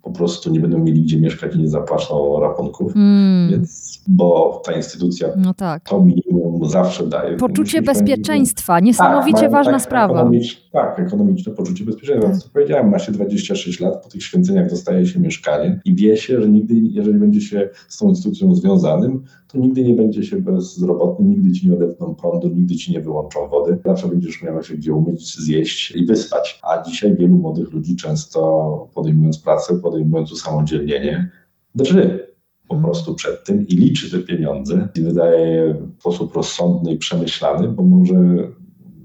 [0.02, 3.50] po prostu nie będą mieli gdzie mieszkać i nie zapłacą rachunków, mm.
[3.50, 5.90] więc, bo ta instytucja no tak.
[5.90, 7.38] to minimum zawsze daje.
[7.38, 10.14] Poczucie bezpieczeństwa, tak, niesamowicie tak, ważna tak, sprawa.
[10.14, 12.32] Ekonomicz, tak, ekonomiczne poczucie bezpieczeństwa.
[12.32, 12.40] Tak.
[12.40, 16.42] Co powiedziałem, ma się 26 lat, po tych święceniach dostaje się mieszkanie i wie się,
[16.42, 21.26] że nigdy, jeżeli będzie się z tą instytucją związanym, to nigdy nie będzie się bezrobotny,
[21.26, 23.78] nigdy ci nie odetną prądu, nigdy ci nie wyłączą wody.
[23.86, 26.60] Zawsze będziesz miał się gdzie umyć, zjeść i wyspać.
[26.64, 31.32] A dzisiaj wielu młodych ludzi często podejmując pracę, podejmując usamodzielnienie,
[31.76, 32.29] drży
[32.70, 36.98] po prostu przed tym i liczy te pieniądze i wydaje je w sposób rozsądny i
[36.98, 38.16] przemyślany, bo może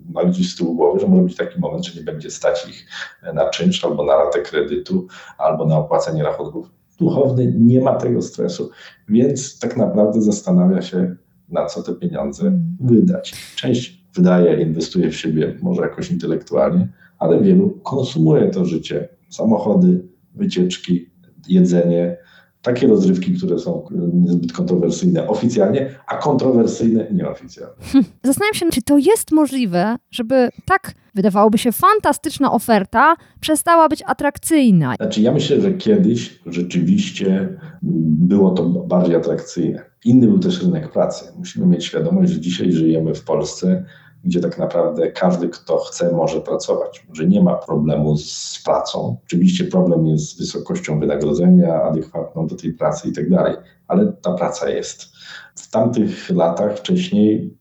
[0.09, 2.87] ma gdzieś z tyłu głowy, że może być taki moment, że nie będzie stać ich
[3.35, 5.07] na czynsz albo na ratę kredytu,
[5.39, 8.71] albo na opłacenie rachunków duchowny nie ma tego stresu,
[9.09, 11.17] więc tak naprawdę zastanawia się,
[11.49, 13.35] na co te pieniądze wydać.
[13.57, 19.09] Część wydaje, inwestuje w siebie, może jakoś intelektualnie, ale wielu konsumuje to życie.
[19.29, 21.11] Samochody, wycieczki,
[21.49, 22.17] jedzenie,
[22.65, 27.75] takie rozrywki, które są niezbyt kontrowersyjne oficjalnie, a kontrowersyjne nieoficjalnie.
[27.93, 28.05] Hm.
[28.25, 34.95] Zastanawiam się, czy to jest możliwe, żeby tak wydawałoby się fantastyczna oferta przestała być atrakcyjna.
[34.97, 39.83] Znaczy ja myślę, że kiedyś rzeczywiście było to bardziej atrakcyjne.
[40.05, 41.25] Inny był też rynek pracy.
[41.39, 43.85] Musimy mieć świadomość, że dzisiaj żyjemy w Polsce,
[44.25, 49.17] gdzie tak naprawdę każdy, kto chce, może pracować, że nie ma problemu z pracą.
[49.25, 53.57] Oczywiście problem jest z wysokością wynagrodzenia, adekwatną do tej pracy i tak dalej,
[53.89, 55.07] ale ta praca jest.
[55.55, 57.57] W tamtych latach wcześniej,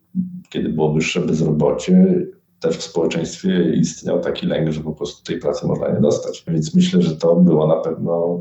[0.49, 2.25] kiedy było wyższe bezrobocie,
[2.63, 6.43] też w społeczeństwie istniał taki lęk, że po prostu tej pracy można nie dostać.
[6.47, 8.39] Więc myślę, że to było na pewno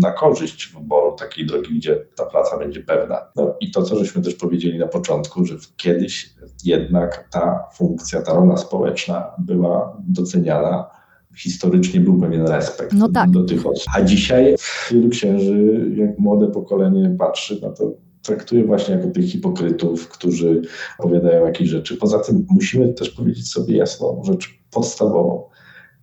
[0.00, 3.20] na korzyść wyboru takiej drogi, gdzie ta praca będzie pewna.
[3.36, 8.34] No i to, co żeśmy też powiedzieli na początku, że kiedyś jednak ta funkcja, ta
[8.34, 10.90] rola społeczna była doceniana
[11.36, 13.30] historycznie był pewien respekt no tak.
[13.30, 13.84] do tych osób.
[13.96, 14.56] A dzisiaj
[14.90, 17.92] wielu księży, jak młode pokolenie patrzy, no to
[18.24, 20.62] traktuje właśnie jako tych hipokrytów, którzy
[20.98, 21.96] opowiadają jakieś rzeczy.
[21.96, 25.42] Poza tym musimy też powiedzieć sobie jasną rzecz podstawową.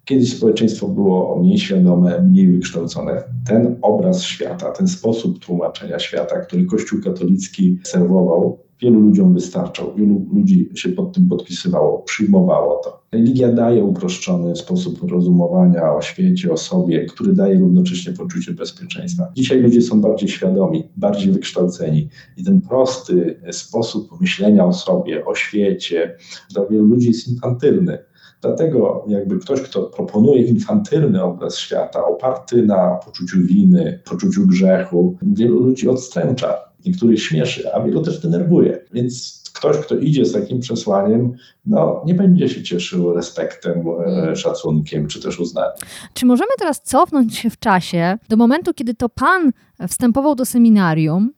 [0.06, 3.24] Kiedyś społeczeństwo było mniej świadome, mniej wykształcone.
[3.48, 10.26] Ten obraz świata, ten sposób tłumaczenia świata, który Kościół katolicki serwował, wielu ludziom wystarczał, wielu
[10.34, 13.02] ludzi się pod tym podpisywało, przyjmowało to.
[13.12, 19.32] Religia daje uproszczony sposób rozumowania o świecie, o sobie, który daje równocześnie poczucie bezpieczeństwa.
[19.36, 25.36] Dzisiaj ludzie są bardziej świadomi, bardziej wykształceni i ten prosty sposób myślenia o sobie, o
[25.36, 26.16] świecie,
[26.54, 27.98] dla wielu ludzi jest infantylny.
[28.42, 35.60] Dlatego jakby ktoś, kto proponuje infantylny obraz świata, oparty na poczuciu winy, poczuciu grzechu, wielu
[35.60, 38.80] ludzi odstręcza niektórych śmieszy, a wielu też denerwuje.
[38.94, 41.34] Więc ktoś, kto idzie z takim przesłaniem,
[41.66, 44.36] no, nie będzie się cieszył respektem, e, mm.
[44.36, 45.72] szacunkiem czy też uznaniem.
[46.14, 49.52] Czy możemy teraz cofnąć się w czasie do momentu, kiedy to pan
[49.88, 51.34] wstępował do seminarium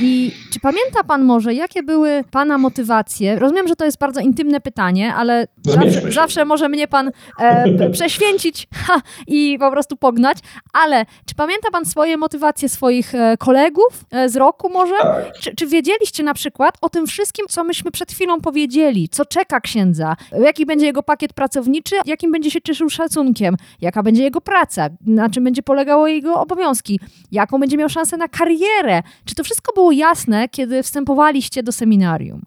[0.00, 3.38] I czy pamięta pan może, jakie były pana motywacje?
[3.38, 8.68] Rozumiem, że to jest bardzo intymne pytanie, ale zawsze, zawsze, może mnie pan e, prześwięcić
[8.74, 10.38] ha, i po prostu pognać.
[10.72, 14.94] Ale czy pamięta pan swoje motywacje swoich e, kolegów e, z roku może?
[15.02, 15.32] Tak.
[15.40, 19.08] Czy, czy wiedzieliście na przykład o tym wszystkim, co myśmy przed chwilą powiedzieli?
[19.08, 20.16] Co czeka księdza?
[20.40, 21.96] Jaki będzie jego pakiet pracowniczy?
[22.06, 23.56] Jakim będzie się cieszył szacunkiem?
[23.80, 24.88] Jaka będzie jego praca?
[25.06, 27.00] Na czym będzie polegało jego obowiązki?
[27.32, 29.02] Jaką będzie miał szansę na karierę?
[29.24, 32.42] Czy to wszystko było jasne, kiedy wstępowaliście do seminarium?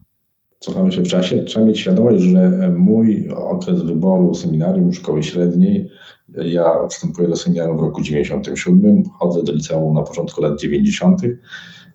[0.60, 1.44] Cofamy się w czasie.
[1.44, 5.90] Trzeba mieć świadomość, że mój okres wyboru seminarium szkoły średniej,
[6.38, 11.22] ja wstępuję do seminarium w roku 97, chodzę do liceum na początku lat 90.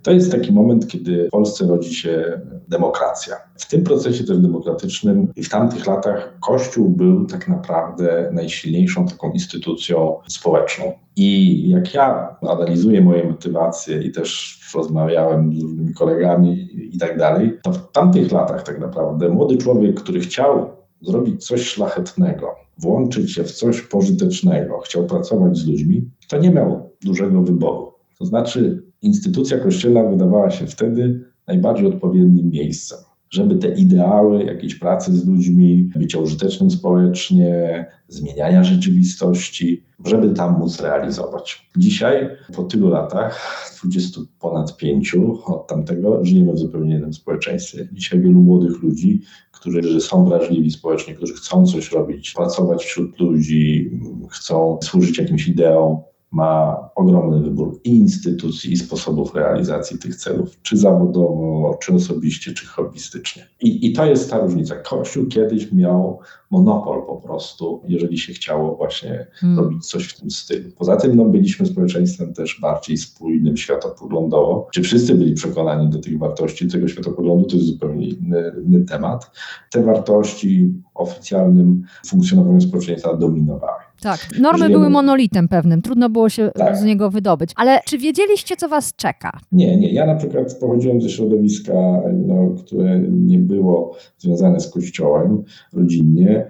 [0.03, 3.37] To jest taki moment, kiedy w Polsce rodzi się demokracja.
[3.55, 9.33] W tym procesie też demokratycznym i w tamtych latach Kościół był tak naprawdę najsilniejszą taką
[9.33, 10.93] instytucją społeczną.
[11.17, 17.59] I jak ja analizuję moje motywacje i też rozmawiałem z różnymi kolegami i tak dalej,
[17.63, 23.45] to w tamtych latach tak naprawdę młody człowiek, który chciał zrobić coś szlachetnego, włączyć się
[23.45, 27.93] w coś pożytecznego, chciał pracować z ludźmi, to nie miał dużego wyboru.
[28.19, 32.99] To znaczy, instytucja kościelna wydawała się wtedy najbardziej odpowiednim miejscem,
[33.31, 40.81] żeby te ideały jakiejś pracy z ludźmi, bycia użytecznym społecznie, zmieniania rzeczywistości, żeby tam móc
[40.81, 41.71] realizować.
[41.77, 47.89] Dzisiaj, po tylu latach, 20 ponad pięciu od tamtego, żyjemy w zupełnie innym społeczeństwie.
[47.93, 49.21] Dzisiaj wielu młodych ludzi,
[49.53, 53.91] którzy są wrażliwi społecznie, którzy chcą coś robić, pracować wśród ludzi,
[54.31, 55.97] chcą służyć jakimś ideom,
[56.31, 62.67] ma ogromny wybór i instytucji, i sposobów realizacji tych celów, czy zawodowo, czy osobiście, czy
[62.67, 63.47] hobbystycznie.
[63.61, 64.75] I, I to jest ta różnica.
[64.77, 69.59] Kościół kiedyś miał monopol po prostu, jeżeli się chciało właśnie hmm.
[69.59, 70.71] robić coś w tym stylu.
[70.79, 74.69] Poza tym no, byliśmy społeczeństwem też bardziej spójnym światopoglądowo.
[74.75, 79.31] Czy wszyscy byli przekonani do tych wartości tego światopoglądu, to jest zupełnie inny, inny temat.
[79.71, 83.88] Te wartości oficjalnym funkcjonowaniu społeczeństwa dominowały.
[84.01, 84.75] Tak, normy Żyjemy...
[84.75, 86.77] były monolitem pewnym, trudno było się tak.
[86.77, 87.51] z niego wydobyć.
[87.57, 89.41] Ale czy wiedzieliście, co was czeka?
[89.53, 89.93] Nie, nie.
[89.93, 96.47] Ja na przykład pochodziłem ze środowiska, no, które nie było związane z kościołem rodzinnie.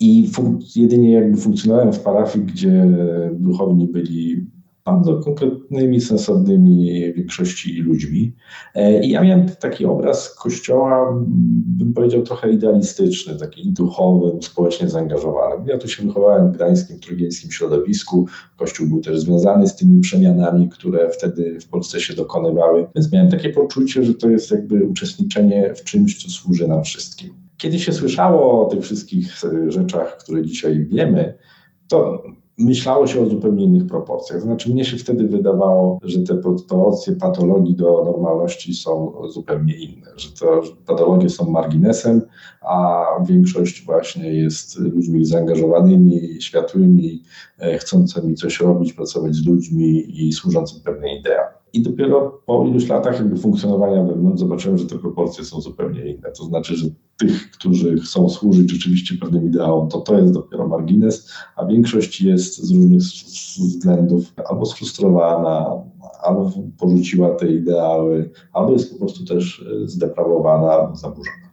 [0.00, 0.30] I
[0.76, 2.86] jedynie jakby funkcjonowałem w parafii, gdzie
[3.32, 4.46] duchowni byli
[4.86, 8.32] bardzo konkretnymi, sensownymi większości ludźmi.
[8.74, 11.24] E, I ja miałem taki obraz kościoła,
[11.78, 15.66] bym powiedział, trochę idealistyczny, taki duchowym, społecznie zaangażowanym.
[15.66, 18.26] Ja tu się wychowałem w gdańskim, trójmiejskim środowisku.
[18.56, 23.30] Kościół był też związany z tymi przemianami, które wtedy w Polsce się dokonywały, więc miałem
[23.30, 27.34] takie poczucie, że to jest jakby uczestniczenie w czymś, co służy nam wszystkim.
[27.56, 31.34] Kiedy się słyszało o tych wszystkich e, rzeczach, które dzisiaj wiemy,
[31.88, 32.22] to
[32.58, 34.40] myślało się o zupełnie innych proporcjach.
[34.40, 40.32] Znaczy, mnie się wtedy wydawało, że te proporcje patologii do normalności są zupełnie inne, że
[40.32, 42.22] to że patologie są marginesem,
[42.60, 47.22] a większość właśnie jest ludźmi zaangażowanymi, światłymi,
[47.58, 51.55] e, chcącymi coś robić, pracować z ludźmi i służącym pewnej idei.
[51.76, 56.32] I dopiero po iluś latach jakby funkcjonowania wewnątrz zobaczyłem, że te proporcje są zupełnie inne.
[56.38, 56.86] To znaczy, że
[57.16, 62.62] tych, którzy chcą służyć rzeczywiście pewnym ideałom, to to jest dopiero margines, a większość jest
[62.62, 65.66] z różnych względów albo sfrustrowana,
[66.22, 71.46] albo porzuciła te ideały, albo jest po prostu też e, zdeprawowana albo zaburzona.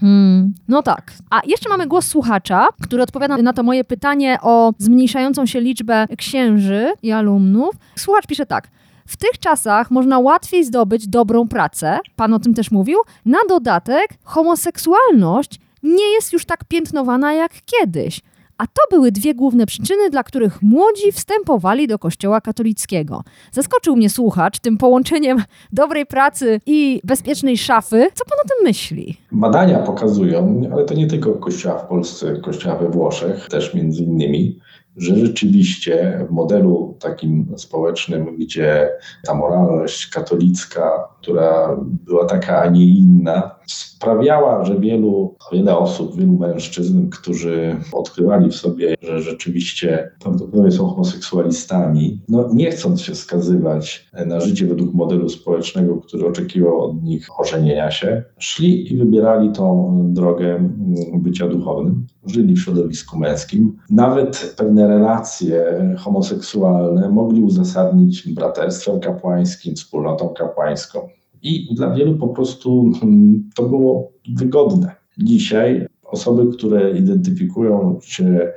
[0.00, 1.12] Hmm, no tak.
[1.30, 6.06] A jeszcze mamy głos słuchacza, który odpowiada na to moje pytanie o zmniejszającą się liczbę
[6.16, 7.74] księży i alumnów.
[7.96, 8.68] Słuchacz pisze tak.
[9.06, 12.98] W tych czasach można łatwiej zdobyć dobrą pracę, pan o tym też mówił.
[13.24, 18.20] Na dodatek, homoseksualność nie jest już tak piętnowana jak kiedyś.
[18.58, 23.22] A to były dwie główne przyczyny, dla których młodzi wstępowali do kościoła katolickiego.
[23.52, 25.42] Zaskoczył mnie słuchacz tym połączeniem
[25.72, 28.08] dobrej pracy i bezpiecznej szafy.
[28.14, 29.16] Co pan o tym myśli?
[29.32, 34.58] Badania pokazują, ale to nie tylko kościoła w Polsce, kościoła we Włoszech, też między innymi,
[34.96, 38.90] że rzeczywiście w modelu takim społecznym, gdzie
[39.26, 46.32] ta moralność katolicka, która była taka, a nie inna, sprawiała, że wielu, wiele osób, wielu
[46.32, 54.08] mężczyzn, którzy odkrywali w sobie, że rzeczywiście prawdopodobnie są homoseksualistami, no nie chcąc się skazywać
[54.26, 59.96] na życie według modelu społecznego, który oczekiwał od nich ożenienia się, szli i wybierali tą
[60.12, 60.70] drogę
[61.14, 62.06] bycia duchownym.
[62.26, 63.76] Żyli w środowisku męskim.
[63.90, 65.64] Nawet pewne relacje
[65.98, 71.08] homoseksualne mogli uzasadnić braterstwem kapłańskim, wspólnotą kapłańską.
[71.42, 74.94] I dla wielu po prostu hmm, to było wygodne.
[75.18, 78.52] Dzisiaj osoby, które identyfikują się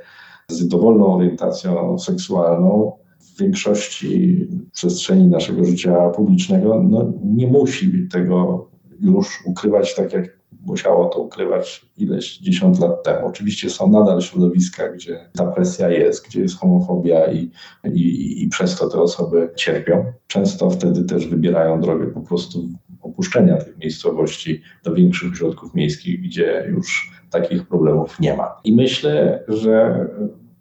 [0.48, 8.68] z dowolną orientacją seksualną, w większości przestrzeni naszego życia publicznego no, nie musi tego
[9.00, 13.26] już ukrywać tak, jak musiało to ukrywać ileś dziesiąt lat temu.
[13.26, 17.50] Oczywiście są nadal środowiska, gdzie ta presja jest, gdzie jest homofobia i,
[17.84, 20.12] i, i przez to te osoby cierpią.
[20.26, 22.68] Często wtedy też wybierają drogę po prostu
[23.00, 28.56] opuszczenia tych miejscowości do większych ośrodków miejskich, gdzie już takich problemów nie ma.
[28.64, 30.06] I myślę, że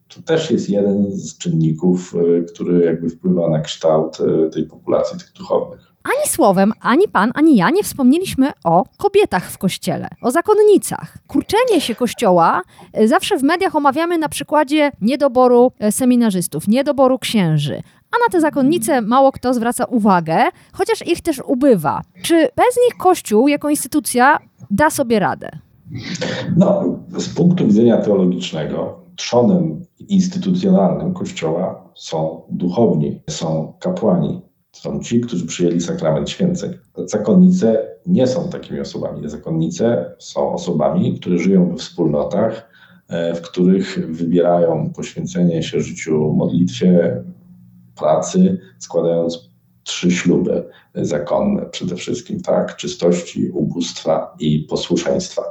[0.08, 5.20] to też jest jeden z czynników, y, który jakby wpływa na kształt y, tej populacji
[5.20, 5.94] tych duchownych.
[6.10, 11.18] Ani słowem, ani pan, ani ja nie wspomnieliśmy o kobietach w kościele, o zakonnicach.
[11.28, 12.62] Kurczenie się kościoła
[13.00, 17.82] y, zawsze w mediach omawiamy na przykładzie niedoboru seminarzystów, niedoboru księży.
[18.12, 20.38] A na te zakonnice mało kto zwraca uwagę,
[20.74, 22.02] chociaż ich też ubywa.
[22.22, 24.40] Czy bez nich Kościół jako instytucja
[24.72, 25.50] da sobie radę?
[26.58, 26.84] No,
[27.18, 34.42] z punktu widzenia teologicznego, trzonem instytucjonalnym Kościoła są duchowni, są kapłani,
[34.72, 36.78] są ci, którzy przyjęli sakrament święceń.
[36.98, 39.30] Zakonnice nie są takimi osobami.
[39.30, 42.70] Zakonnice są osobami, które żyją we wspólnotach,
[43.08, 47.24] e, w których wybierają poświęcenie się życiu, modlitwie,
[47.96, 49.50] pracy, składając
[49.84, 50.64] trzy śluby
[50.96, 52.76] zakonne przede wszystkim, tak?
[52.76, 55.42] Czystości, ubóstwa i posłuszeństwa.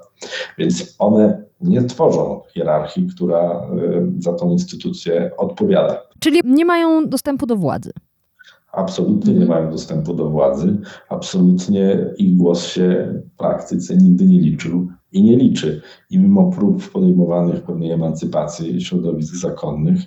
[0.59, 3.71] Więc one nie tworzą hierarchii, która
[4.19, 6.03] y, za tą instytucję odpowiada.
[6.21, 7.91] Czyli nie mają dostępu do władzy.
[8.79, 9.61] Absolutnie nie mhm.
[9.61, 10.77] mają dostępu do władzy,
[11.09, 15.83] absolutnie ich głos się w praktyce nigdy nie liczył i nie liczy.
[16.11, 20.01] I mimo prób podejmowanych pewnej emancypacji środowisk zakonnych,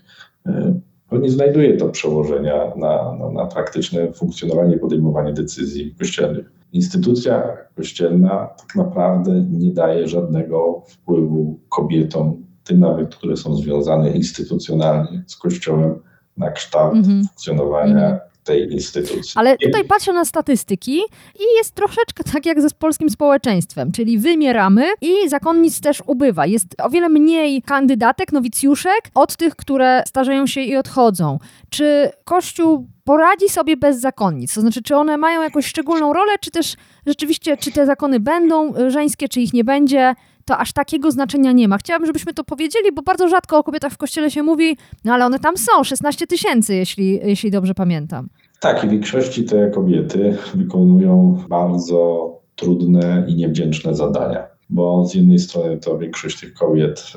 [1.10, 6.52] to nie znajduje to przełożenia na, na, na praktyczne funkcjonowanie, podejmowanie decyzji kościelnych.
[6.74, 15.24] Instytucja kościelna tak naprawdę nie daje żadnego wpływu kobietom, tym nawet, które są związane instytucjonalnie
[15.28, 15.96] z Kościołem,
[16.38, 17.28] na kształt mm -hmm.
[17.28, 19.32] funkcjonowania mm -hmm tej instytucji.
[19.36, 20.98] Ale tutaj patrzę na statystyki
[21.40, 26.46] i jest troszeczkę tak jak ze polskim społeczeństwem, czyli wymieramy i zakonnic też ubywa.
[26.46, 31.40] Jest o wiele mniej kandydatek, nowicjuszek od tych, które starzeją się i odchodzą.
[31.70, 34.54] Czy Kościół poradzi sobie bez zakonnic?
[34.54, 36.76] To znaczy, czy one mają jakąś szczególną rolę, czy też
[37.08, 40.16] rzeczywiście, czy te zakony będą żeńskie, czy ich nie będzie?
[40.46, 41.78] To aż takiego znaczenia nie ma.
[41.78, 45.26] Chciałabym, żebyśmy to powiedzieli, bo bardzo rzadko o kobietach w kościele się mówi, no ale
[45.26, 48.28] one tam są, 16 tysięcy, jeśli, jeśli dobrze pamiętam.
[48.60, 55.40] Tak, i w większości te kobiety wykonują bardzo trudne i niewdzięczne zadania, bo z jednej
[55.40, 57.14] strony to większość tych kobiet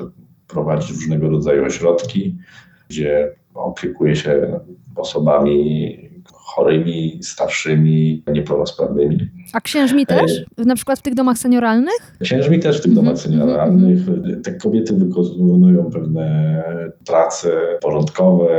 [0.47, 2.37] prowadzi różnego rodzaju ośrodki,
[2.89, 4.59] gdzie opiekuje się
[4.95, 5.97] osobami
[6.45, 9.17] chorymi, starszymi, niepełnosprawnymi.
[9.53, 10.45] A księżmi też?
[10.57, 12.17] Na przykład w tych domach senioralnych?
[12.19, 13.31] Księżmi też w tych domach mhm.
[13.31, 13.99] senioralnych.
[14.43, 16.63] Te kobiety wykonują pewne
[17.05, 17.49] prace
[17.81, 18.49] porządkowe,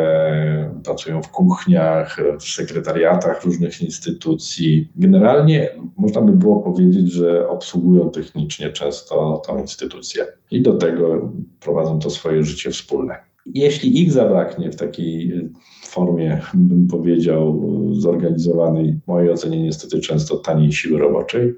[0.84, 4.91] pracują w kuchniach, w sekretariatach różnych instytucji.
[4.97, 11.99] Generalnie można by było powiedzieć, że obsługują technicznie często tą instytucję i do tego prowadzą
[11.99, 13.26] to swoje życie wspólne.
[13.55, 15.32] Jeśli ich zabraknie w takiej
[15.84, 21.55] formie, bym powiedział, zorganizowanej, w mojej ocenie niestety często taniej siły roboczej,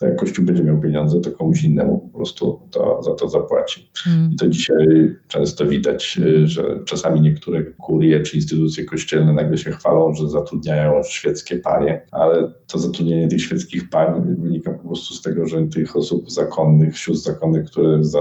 [0.00, 3.90] to jak Kościół będzie miał pieniądze, to komuś innemu po prostu to, za to zapłaci.
[4.06, 4.32] Mm.
[4.32, 9.70] I to dzisiaj często widać, y, że czasami niektóre kurie czy instytucje kościelne nagle się
[9.70, 15.22] chwalą, że zatrudniają świeckie panie, ale to zatrudnienie tych świeckich pań wynika po prostu z
[15.22, 18.20] tego, że tych osób zakonnych, sióstr zakonnych, które za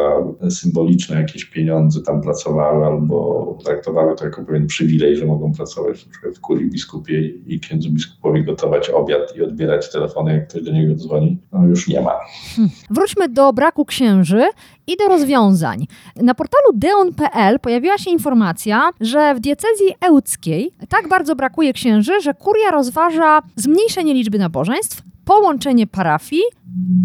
[0.50, 6.40] symboliczne jakieś pieniądze tam pracowały albo traktowały to jako pewien przywilej, że mogą pracować w
[6.40, 11.25] kurii biskupiej i księdzu biskupowi gotować obiad i odbierać telefony, jak ktoś do niego dzwoni,
[11.52, 12.12] no już nie ma.
[12.56, 12.72] Hmm.
[12.90, 14.44] Wróćmy do braku księży
[14.88, 15.88] i do rozwiązań.
[16.16, 22.34] Na portalu deon.pl pojawiła się informacja, że w diecezji ełckiej tak bardzo brakuje księży, że
[22.34, 26.44] kuria rozważa zmniejszenie liczby nabożeństw, połączenie parafii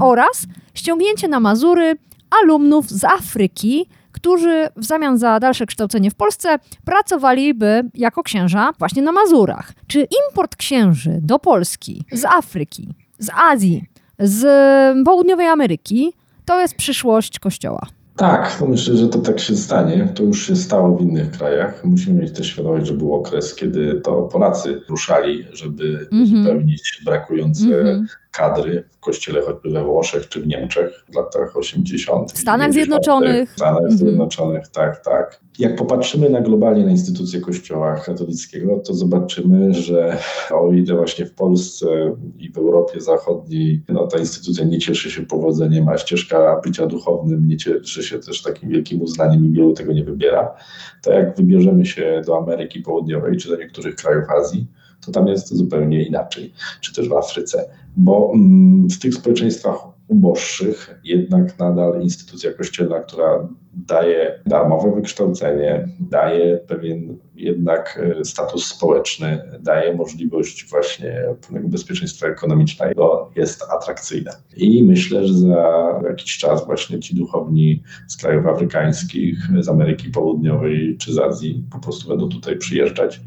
[0.02, 1.96] oraz ściągnięcie na Mazury
[2.42, 9.02] alumnów z Afryki, którzy w zamian za dalsze kształcenie w Polsce pracowaliby jako księża właśnie
[9.02, 9.72] na Mazurach.
[9.86, 13.84] Czy import księży do Polski z Afryki, z Azji,
[14.20, 16.12] z południowej Ameryki
[16.44, 17.86] to jest przyszłość Kościoła?
[18.16, 20.08] Tak, to myślę, że to tak się stanie.
[20.14, 21.84] To już się stało w innych krajach.
[21.84, 27.04] Musimy mieć też świadomość, że był okres, kiedy to Polacy ruszali, żeby mm -hmm.
[27.04, 28.06] brakujące mm -hmm.
[28.30, 32.32] Kadry w kościele choćby we Włoszech czy w Niemczech w latach 80.
[32.32, 33.50] W Stanach Zjednoczonych.
[33.50, 33.98] W Stanach mhm.
[33.98, 35.40] Zjednoczonych, tak, tak.
[35.58, 40.18] Jak popatrzymy na globalnie na instytucje Kościoła katolickiego, to zobaczymy, że
[40.50, 45.22] o ile właśnie w Polsce i w Europie Zachodniej no, ta instytucja nie cieszy się
[45.22, 49.92] powodzeniem, a ścieżka bycia duchownym nie cieszy się też takim wielkim uznaniem i wielu tego
[49.92, 50.54] nie wybiera,
[51.02, 54.66] to jak wybierzemy się do Ameryki Południowej czy do niektórych krajów Azji,
[55.06, 59.76] to tam jest zupełnie inaczej, czy też w Afryce, bo mm, w tych społeczeństwach
[60.08, 69.42] uboższych jednak nadal instytucja kościelna, która daje darmowe wykształcenie, daje pewien jednak e, status społeczny,
[69.60, 74.30] daje możliwość właśnie pewnego bezpieczeństwa ekonomicznego, jest atrakcyjna.
[74.56, 80.96] I myślę, że za jakiś czas właśnie ci duchowni z krajów afrykańskich, z Ameryki Południowej
[80.98, 83.20] czy z Azji po prostu będą tutaj przyjeżdżać,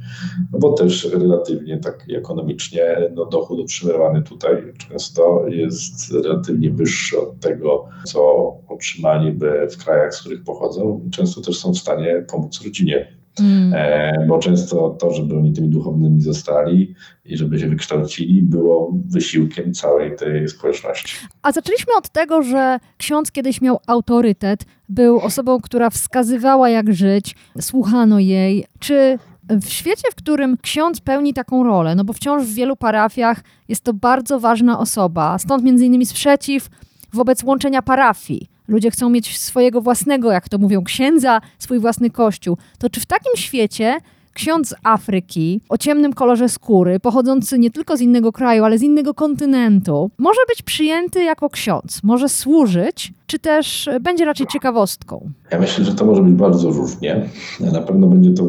[0.54, 7.39] no bo też relatywnie tak ekonomicznie no dochód otrzymywany tutaj często jest relatywnie wyższy od
[7.39, 8.24] tego, co
[8.68, 13.07] otrzymaliby w krajach, z których pochodzą i często też są w stanie pomóc rodzinie.
[13.39, 13.73] Mm.
[13.75, 19.73] E, bo często to, żeby oni tymi duchownymi zostali i żeby się wykształcili, było wysiłkiem
[19.73, 21.15] całej tej społeczności.
[21.41, 27.36] A zaczęliśmy od tego, że ksiądz kiedyś miał autorytet, był osobą, która wskazywała, jak żyć,
[27.59, 28.65] słuchano jej.
[28.79, 29.17] Czy
[29.49, 33.84] w świecie, w którym ksiądz pełni taką rolę, no bo wciąż w wielu parafiach jest
[33.84, 36.69] to bardzo ważna osoba, stąd między innymi sprzeciw
[37.13, 38.53] wobec łączenia parafii.
[38.68, 42.57] Ludzie chcą mieć swojego własnego, jak to mówią, księdza, swój własny kościół.
[42.80, 43.97] To czy w takim świecie
[44.34, 48.82] ksiądz z Afryki o ciemnym kolorze skóry, pochodzący nie tylko z innego kraju, ale z
[48.82, 55.30] innego kontynentu, może być przyjęty jako ksiądz, może służyć, czy też będzie raczej ciekawostką?
[55.51, 57.30] Ja myślę, że to może być bardzo różnie.
[57.59, 58.45] Na pewno będzie to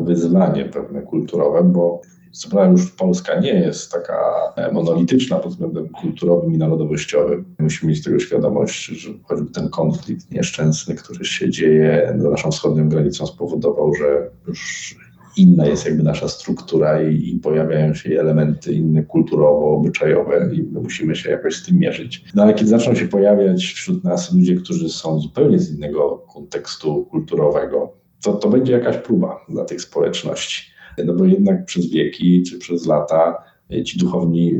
[0.00, 2.00] wyzwanie pewne kulturowe, bo
[2.50, 4.14] prawda już Polska nie jest taka
[4.72, 7.44] monolityczna pod względem kulturowym i narodowościowym.
[7.58, 12.88] Musimy mieć tego świadomość, że choćby ten konflikt nieszczęsny, który się dzieje za naszą wschodnią
[12.88, 14.94] granicą spowodował, że już
[15.36, 20.80] inna jest jakby nasza struktura i, i, pojawiają się elementy inne kulturowo, obyczajowe i my
[20.80, 22.24] musimy się jakoś z tym mierzyć.
[22.34, 27.04] No ale kiedy zaczną się pojawiać wśród nas ludzie, którzy są zupełnie z innego kontekstu
[27.04, 30.73] kulturowego, to to będzie jakaś próba dla tych społeczności.
[31.04, 34.52] No bo jednak przez wieki czy przez lata e, ci duchowni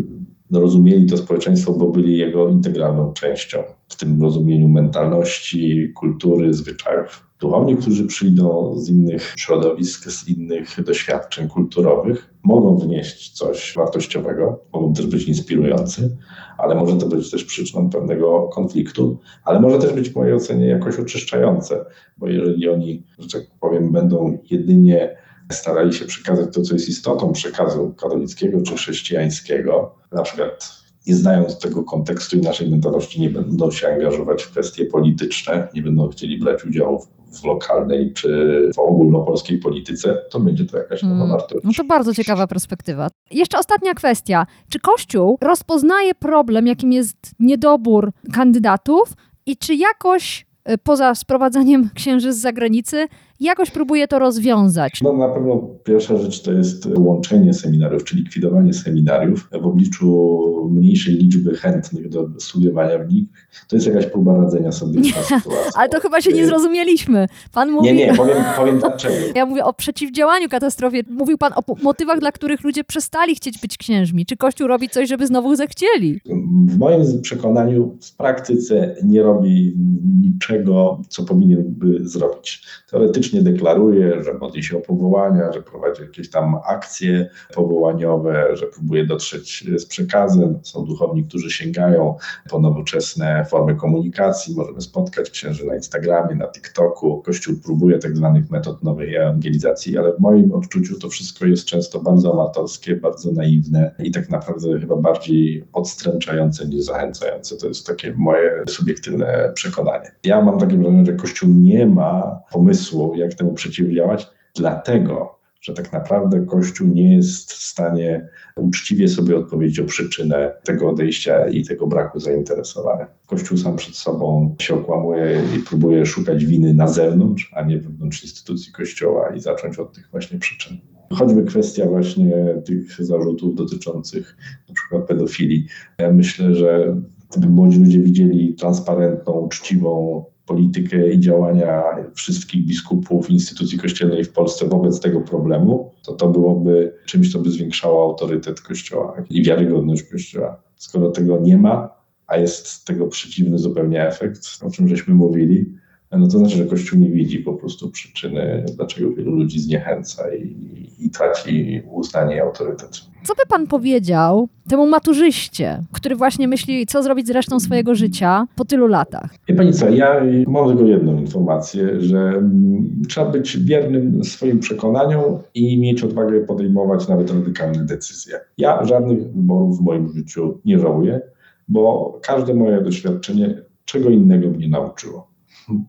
[0.51, 3.59] no, rozumieli to społeczeństwo, bo byli jego integralną częścią
[3.89, 7.27] w tym rozumieniu mentalności, kultury, zwyczajów.
[7.41, 14.95] Duchowni, którzy przyjdą z innych środowisk, z innych doświadczeń kulturowych, mogą wnieść coś wartościowego, mogą
[14.95, 16.17] też być inspirujący,
[16.59, 20.67] ale może to być też przyczyną pewnego konfliktu, ale może też być w mojej ocenie
[20.67, 21.85] jakoś oczyszczające,
[22.19, 25.17] bo jeżeli oni, że tak powiem, będą jedynie
[25.53, 31.59] starali się przekazać to, co jest istotą przekazu katolickiego czy chrześcijańskiego, na przykład nie znając
[31.59, 36.39] tego kontekstu i naszej mentalności, nie będą się angażować w kwestie polityczne, nie będą chcieli
[36.39, 41.29] brać udziału w, w lokalnej czy w ogólnopolskiej polityce, to będzie to jakaś nowa mm.
[41.29, 41.65] wartość.
[41.65, 43.09] No to bardzo ciekawa perspektywa.
[43.31, 44.47] Jeszcze ostatnia kwestia.
[44.69, 49.13] Czy Kościół rozpoznaje problem, jakim jest niedobór kandydatów
[49.47, 53.07] i czy jakoś y, poza sprowadzaniem księży z zagranicy,
[53.41, 55.03] jakoś próbuje to rozwiązać.
[55.03, 61.15] No na pewno pierwsza rzecz to jest łączenie seminariów, czy likwidowanie seminariów w obliczu mniejszej
[61.15, 63.25] liczby chętnych do studiowania w nich.
[63.69, 65.53] To jest jakaś próba radzenia sobie z sytuacją.
[65.75, 67.27] Ale to chyba się nie zrozumieliśmy.
[67.53, 67.87] Pan mówi...
[67.87, 69.15] Nie, nie, powiem, powiem dlaczego.
[69.35, 71.03] Ja mówię o przeciwdziałaniu katastrofie.
[71.11, 74.27] Mówił Pan o motywach, dla których ludzie przestali chcieć być księżmi.
[74.27, 76.21] Czy Kościół robi coś, żeby znowu zechcieli?
[76.67, 79.77] W moim przekonaniu w praktyce nie robi
[80.21, 82.67] niczego, co powinien by zrobić.
[82.91, 88.67] Teoretycznie publicznie deklaruje, że modli się o powołania, że prowadzi jakieś tam akcje powołaniowe, że
[88.67, 90.59] próbuje dotrzeć z przekazem.
[90.63, 92.17] Są duchowni, którzy sięgają
[92.51, 94.55] po nowoczesne formy komunikacji.
[94.57, 97.23] Możemy spotkać księży na Instagramie, na TikToku.
[97.23, 102.01] Kościół próbuje tak zwanych metod nowej ewangelizacji, ale w moim odczuciu to wszystko jest często
[102.01, 107.57] bardzo amatorskie, bardzo naiwne i tak naprawdę chyba bardziej odstręczające niż zachęcające.
[107.57, 110.11] To jest takie moje subiektywne przekonanie.
[110.25, 115.93] Ja mam takie wrażenie, że Kościół nie ma pomysłu, jak temu przeciwdziałać, dlatego że tak
[115.93, 121.87] naprawdę Kościół nie jest w stanie uczciwie sobie odpowiedzieć o przyczynę tego odejścia i tego
[121.87, 123.07] braku zainteresowania.
[123.27, 128.23] Kościół sam przed sobą się okłamuje i próbuje szukać winy na zewnątrz, a nie wewnątrz
[128.23, 130.79] instytucji Kościoła i zacząć od tych właśnie przyczyn.
[131.11, 132.33] Choćby kwestia właśnie
[132.65, 134.37] tych zarzutów dotyczących
[134.69, 135.67] na przykład pedofilii.
[135.99, 136.97] Ja myślę, że
[137.31, 141.83] gdyby młodzi ludzie widzieli transparentną, uczciwą politykę i działania
[142.15, 147.51] wszystkich biskupów, instytucji kościelnej w Polsce wobec tego problemu, to to byłoby czymś, co by
[147.51, 150.63] zwiększało autorytet Kościoła i wiarygodność Kościoła.
[150.77, 151.91] Skoro tego nie ma,
[152.27, 155.75] a jest tego przeciwny zupełnie efekt, o czym żeśmy mówili,
[156.19, 160.57] no to znaczy, że Kościół nie widzi po prostu przyczyny, dlaczego wielu ludzi zniechęca i,
[160.99, 162.91] i traci uznanie i autorytet.
[163.25, 168.47] Co by pan powiedział temu maturzyście, który właśnie myśli, co zrobić z resztą swojego życia
[168.57, 169.35] po tylu latach?
[169.49, 175.39] Wie pani co, ja mam tylko jedną informację, że mm, trzeba być wiernym swoim przekonaniom
[175.55, 178.41] i mieć odwagę podejmować nawet radykalne decyzje.
[178.59, 181.21] Ja żadnych wyborów w moim życiu nie żałuję,
[181.69, 185.34] bo każde moje doświadczenie czego innego mnie nauczyło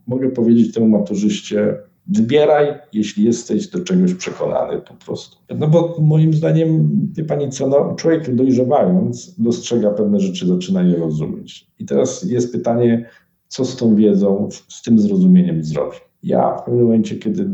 [0.07, 5.37] mogę powiedzieć temu maturzyście, wybieraj, jeśli jesteś do czegoś przekonany po prostu.
[5.59, 10.95] No bo moim zdaniem, wie pani co, no, człowiek dojrzewając dostrzega pewne rzeczy, zaczyna je
[10.95, 11.67] rozumieć.
[11.79, 13.09] I teraz jest pytanie,
[13.47, 15.97] co z tą wiedzą, z tym zrozumieniem zrobi.
[16.25, 17.49] Ja w pewnym momencie, kiedy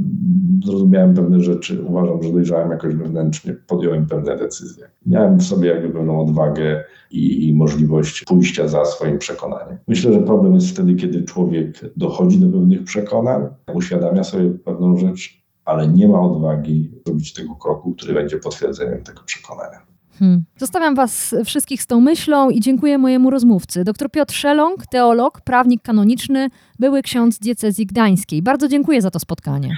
[0.65, 4.89] zrozumiałem pewne rzeczy, uważam, że dojrzałem jakoś wewnętrznie, podjąłem pewne decyzje.
[5.05, 9.77] Miałem w sobie jakby pewną odwagę i, i możliwość pójścia za swoim przekonaniem.
[9.87, 15.43] Myślę, że problem jest wtedy, kiedy człowiek dochodzi do pewnych przekonań, uświadamia sobie pewną rzecz,
[15.65, 19.85] ale nie ma odwagi zrobić tego kroku, który będzie potwierdzeniem tego przekonania.
[20.19, 20.43] Hmm.
[20.57, 23.83] Zostawiam Was wszystkich z tą myślą i dziękuję mojemu rozmówcy.
[23.83, 26.49] Dr Piotr Szelong, teolog, prawnik kanoniczny,
[26.79, 28.41] były ksiądz diecezji gdańskiej.
[28.41, 29.69] Bardzo dziękuję za to spotkanie.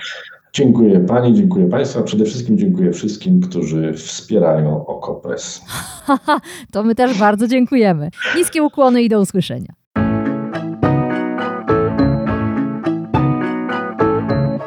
[0.53, 5.61] Dziękuję Pani, dziękuję Państwu, a przede wszystkim dziękuję wszystkim, którzy wspierają Okopres.
[6.73, 8.09] to my też bardzo dziękujemy.
[8.35, 9.73] Niskie ukłony i do usłyszenia.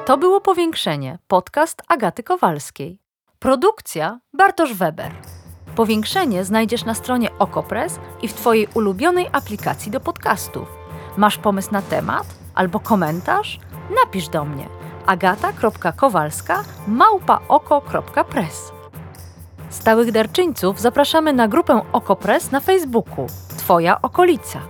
[0.06, 2.98] To było Powiększenie, podcast Agaty Kowalskiej.
[3.38, 5.12] Produkcja Bartosz Weber.
[5.76, 10.68] Powiększenie znajdziesz na stronie Okopres i w Twojej ulubionej aplikacji do podcastów.
[11.16, 13.60] Masz pomysł na temat albo komentarz?
[14.04, 14.68] Napisz do mnie
[15.06, 18.72] agata.kowalska małpaoko.press.
[19.70, 23.26] Stałych darczyńców zapraszamy na grupę Okopres na Facebooku
[23.58, 24.60] Twoja okolica.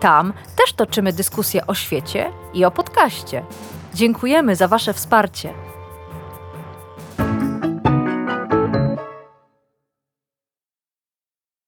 [0.00, 3.44] Tam też toczymy dyskusje o świecie i o podcaście.
[3.94, 5.69] Dziękujemy za Wasze wsparcie.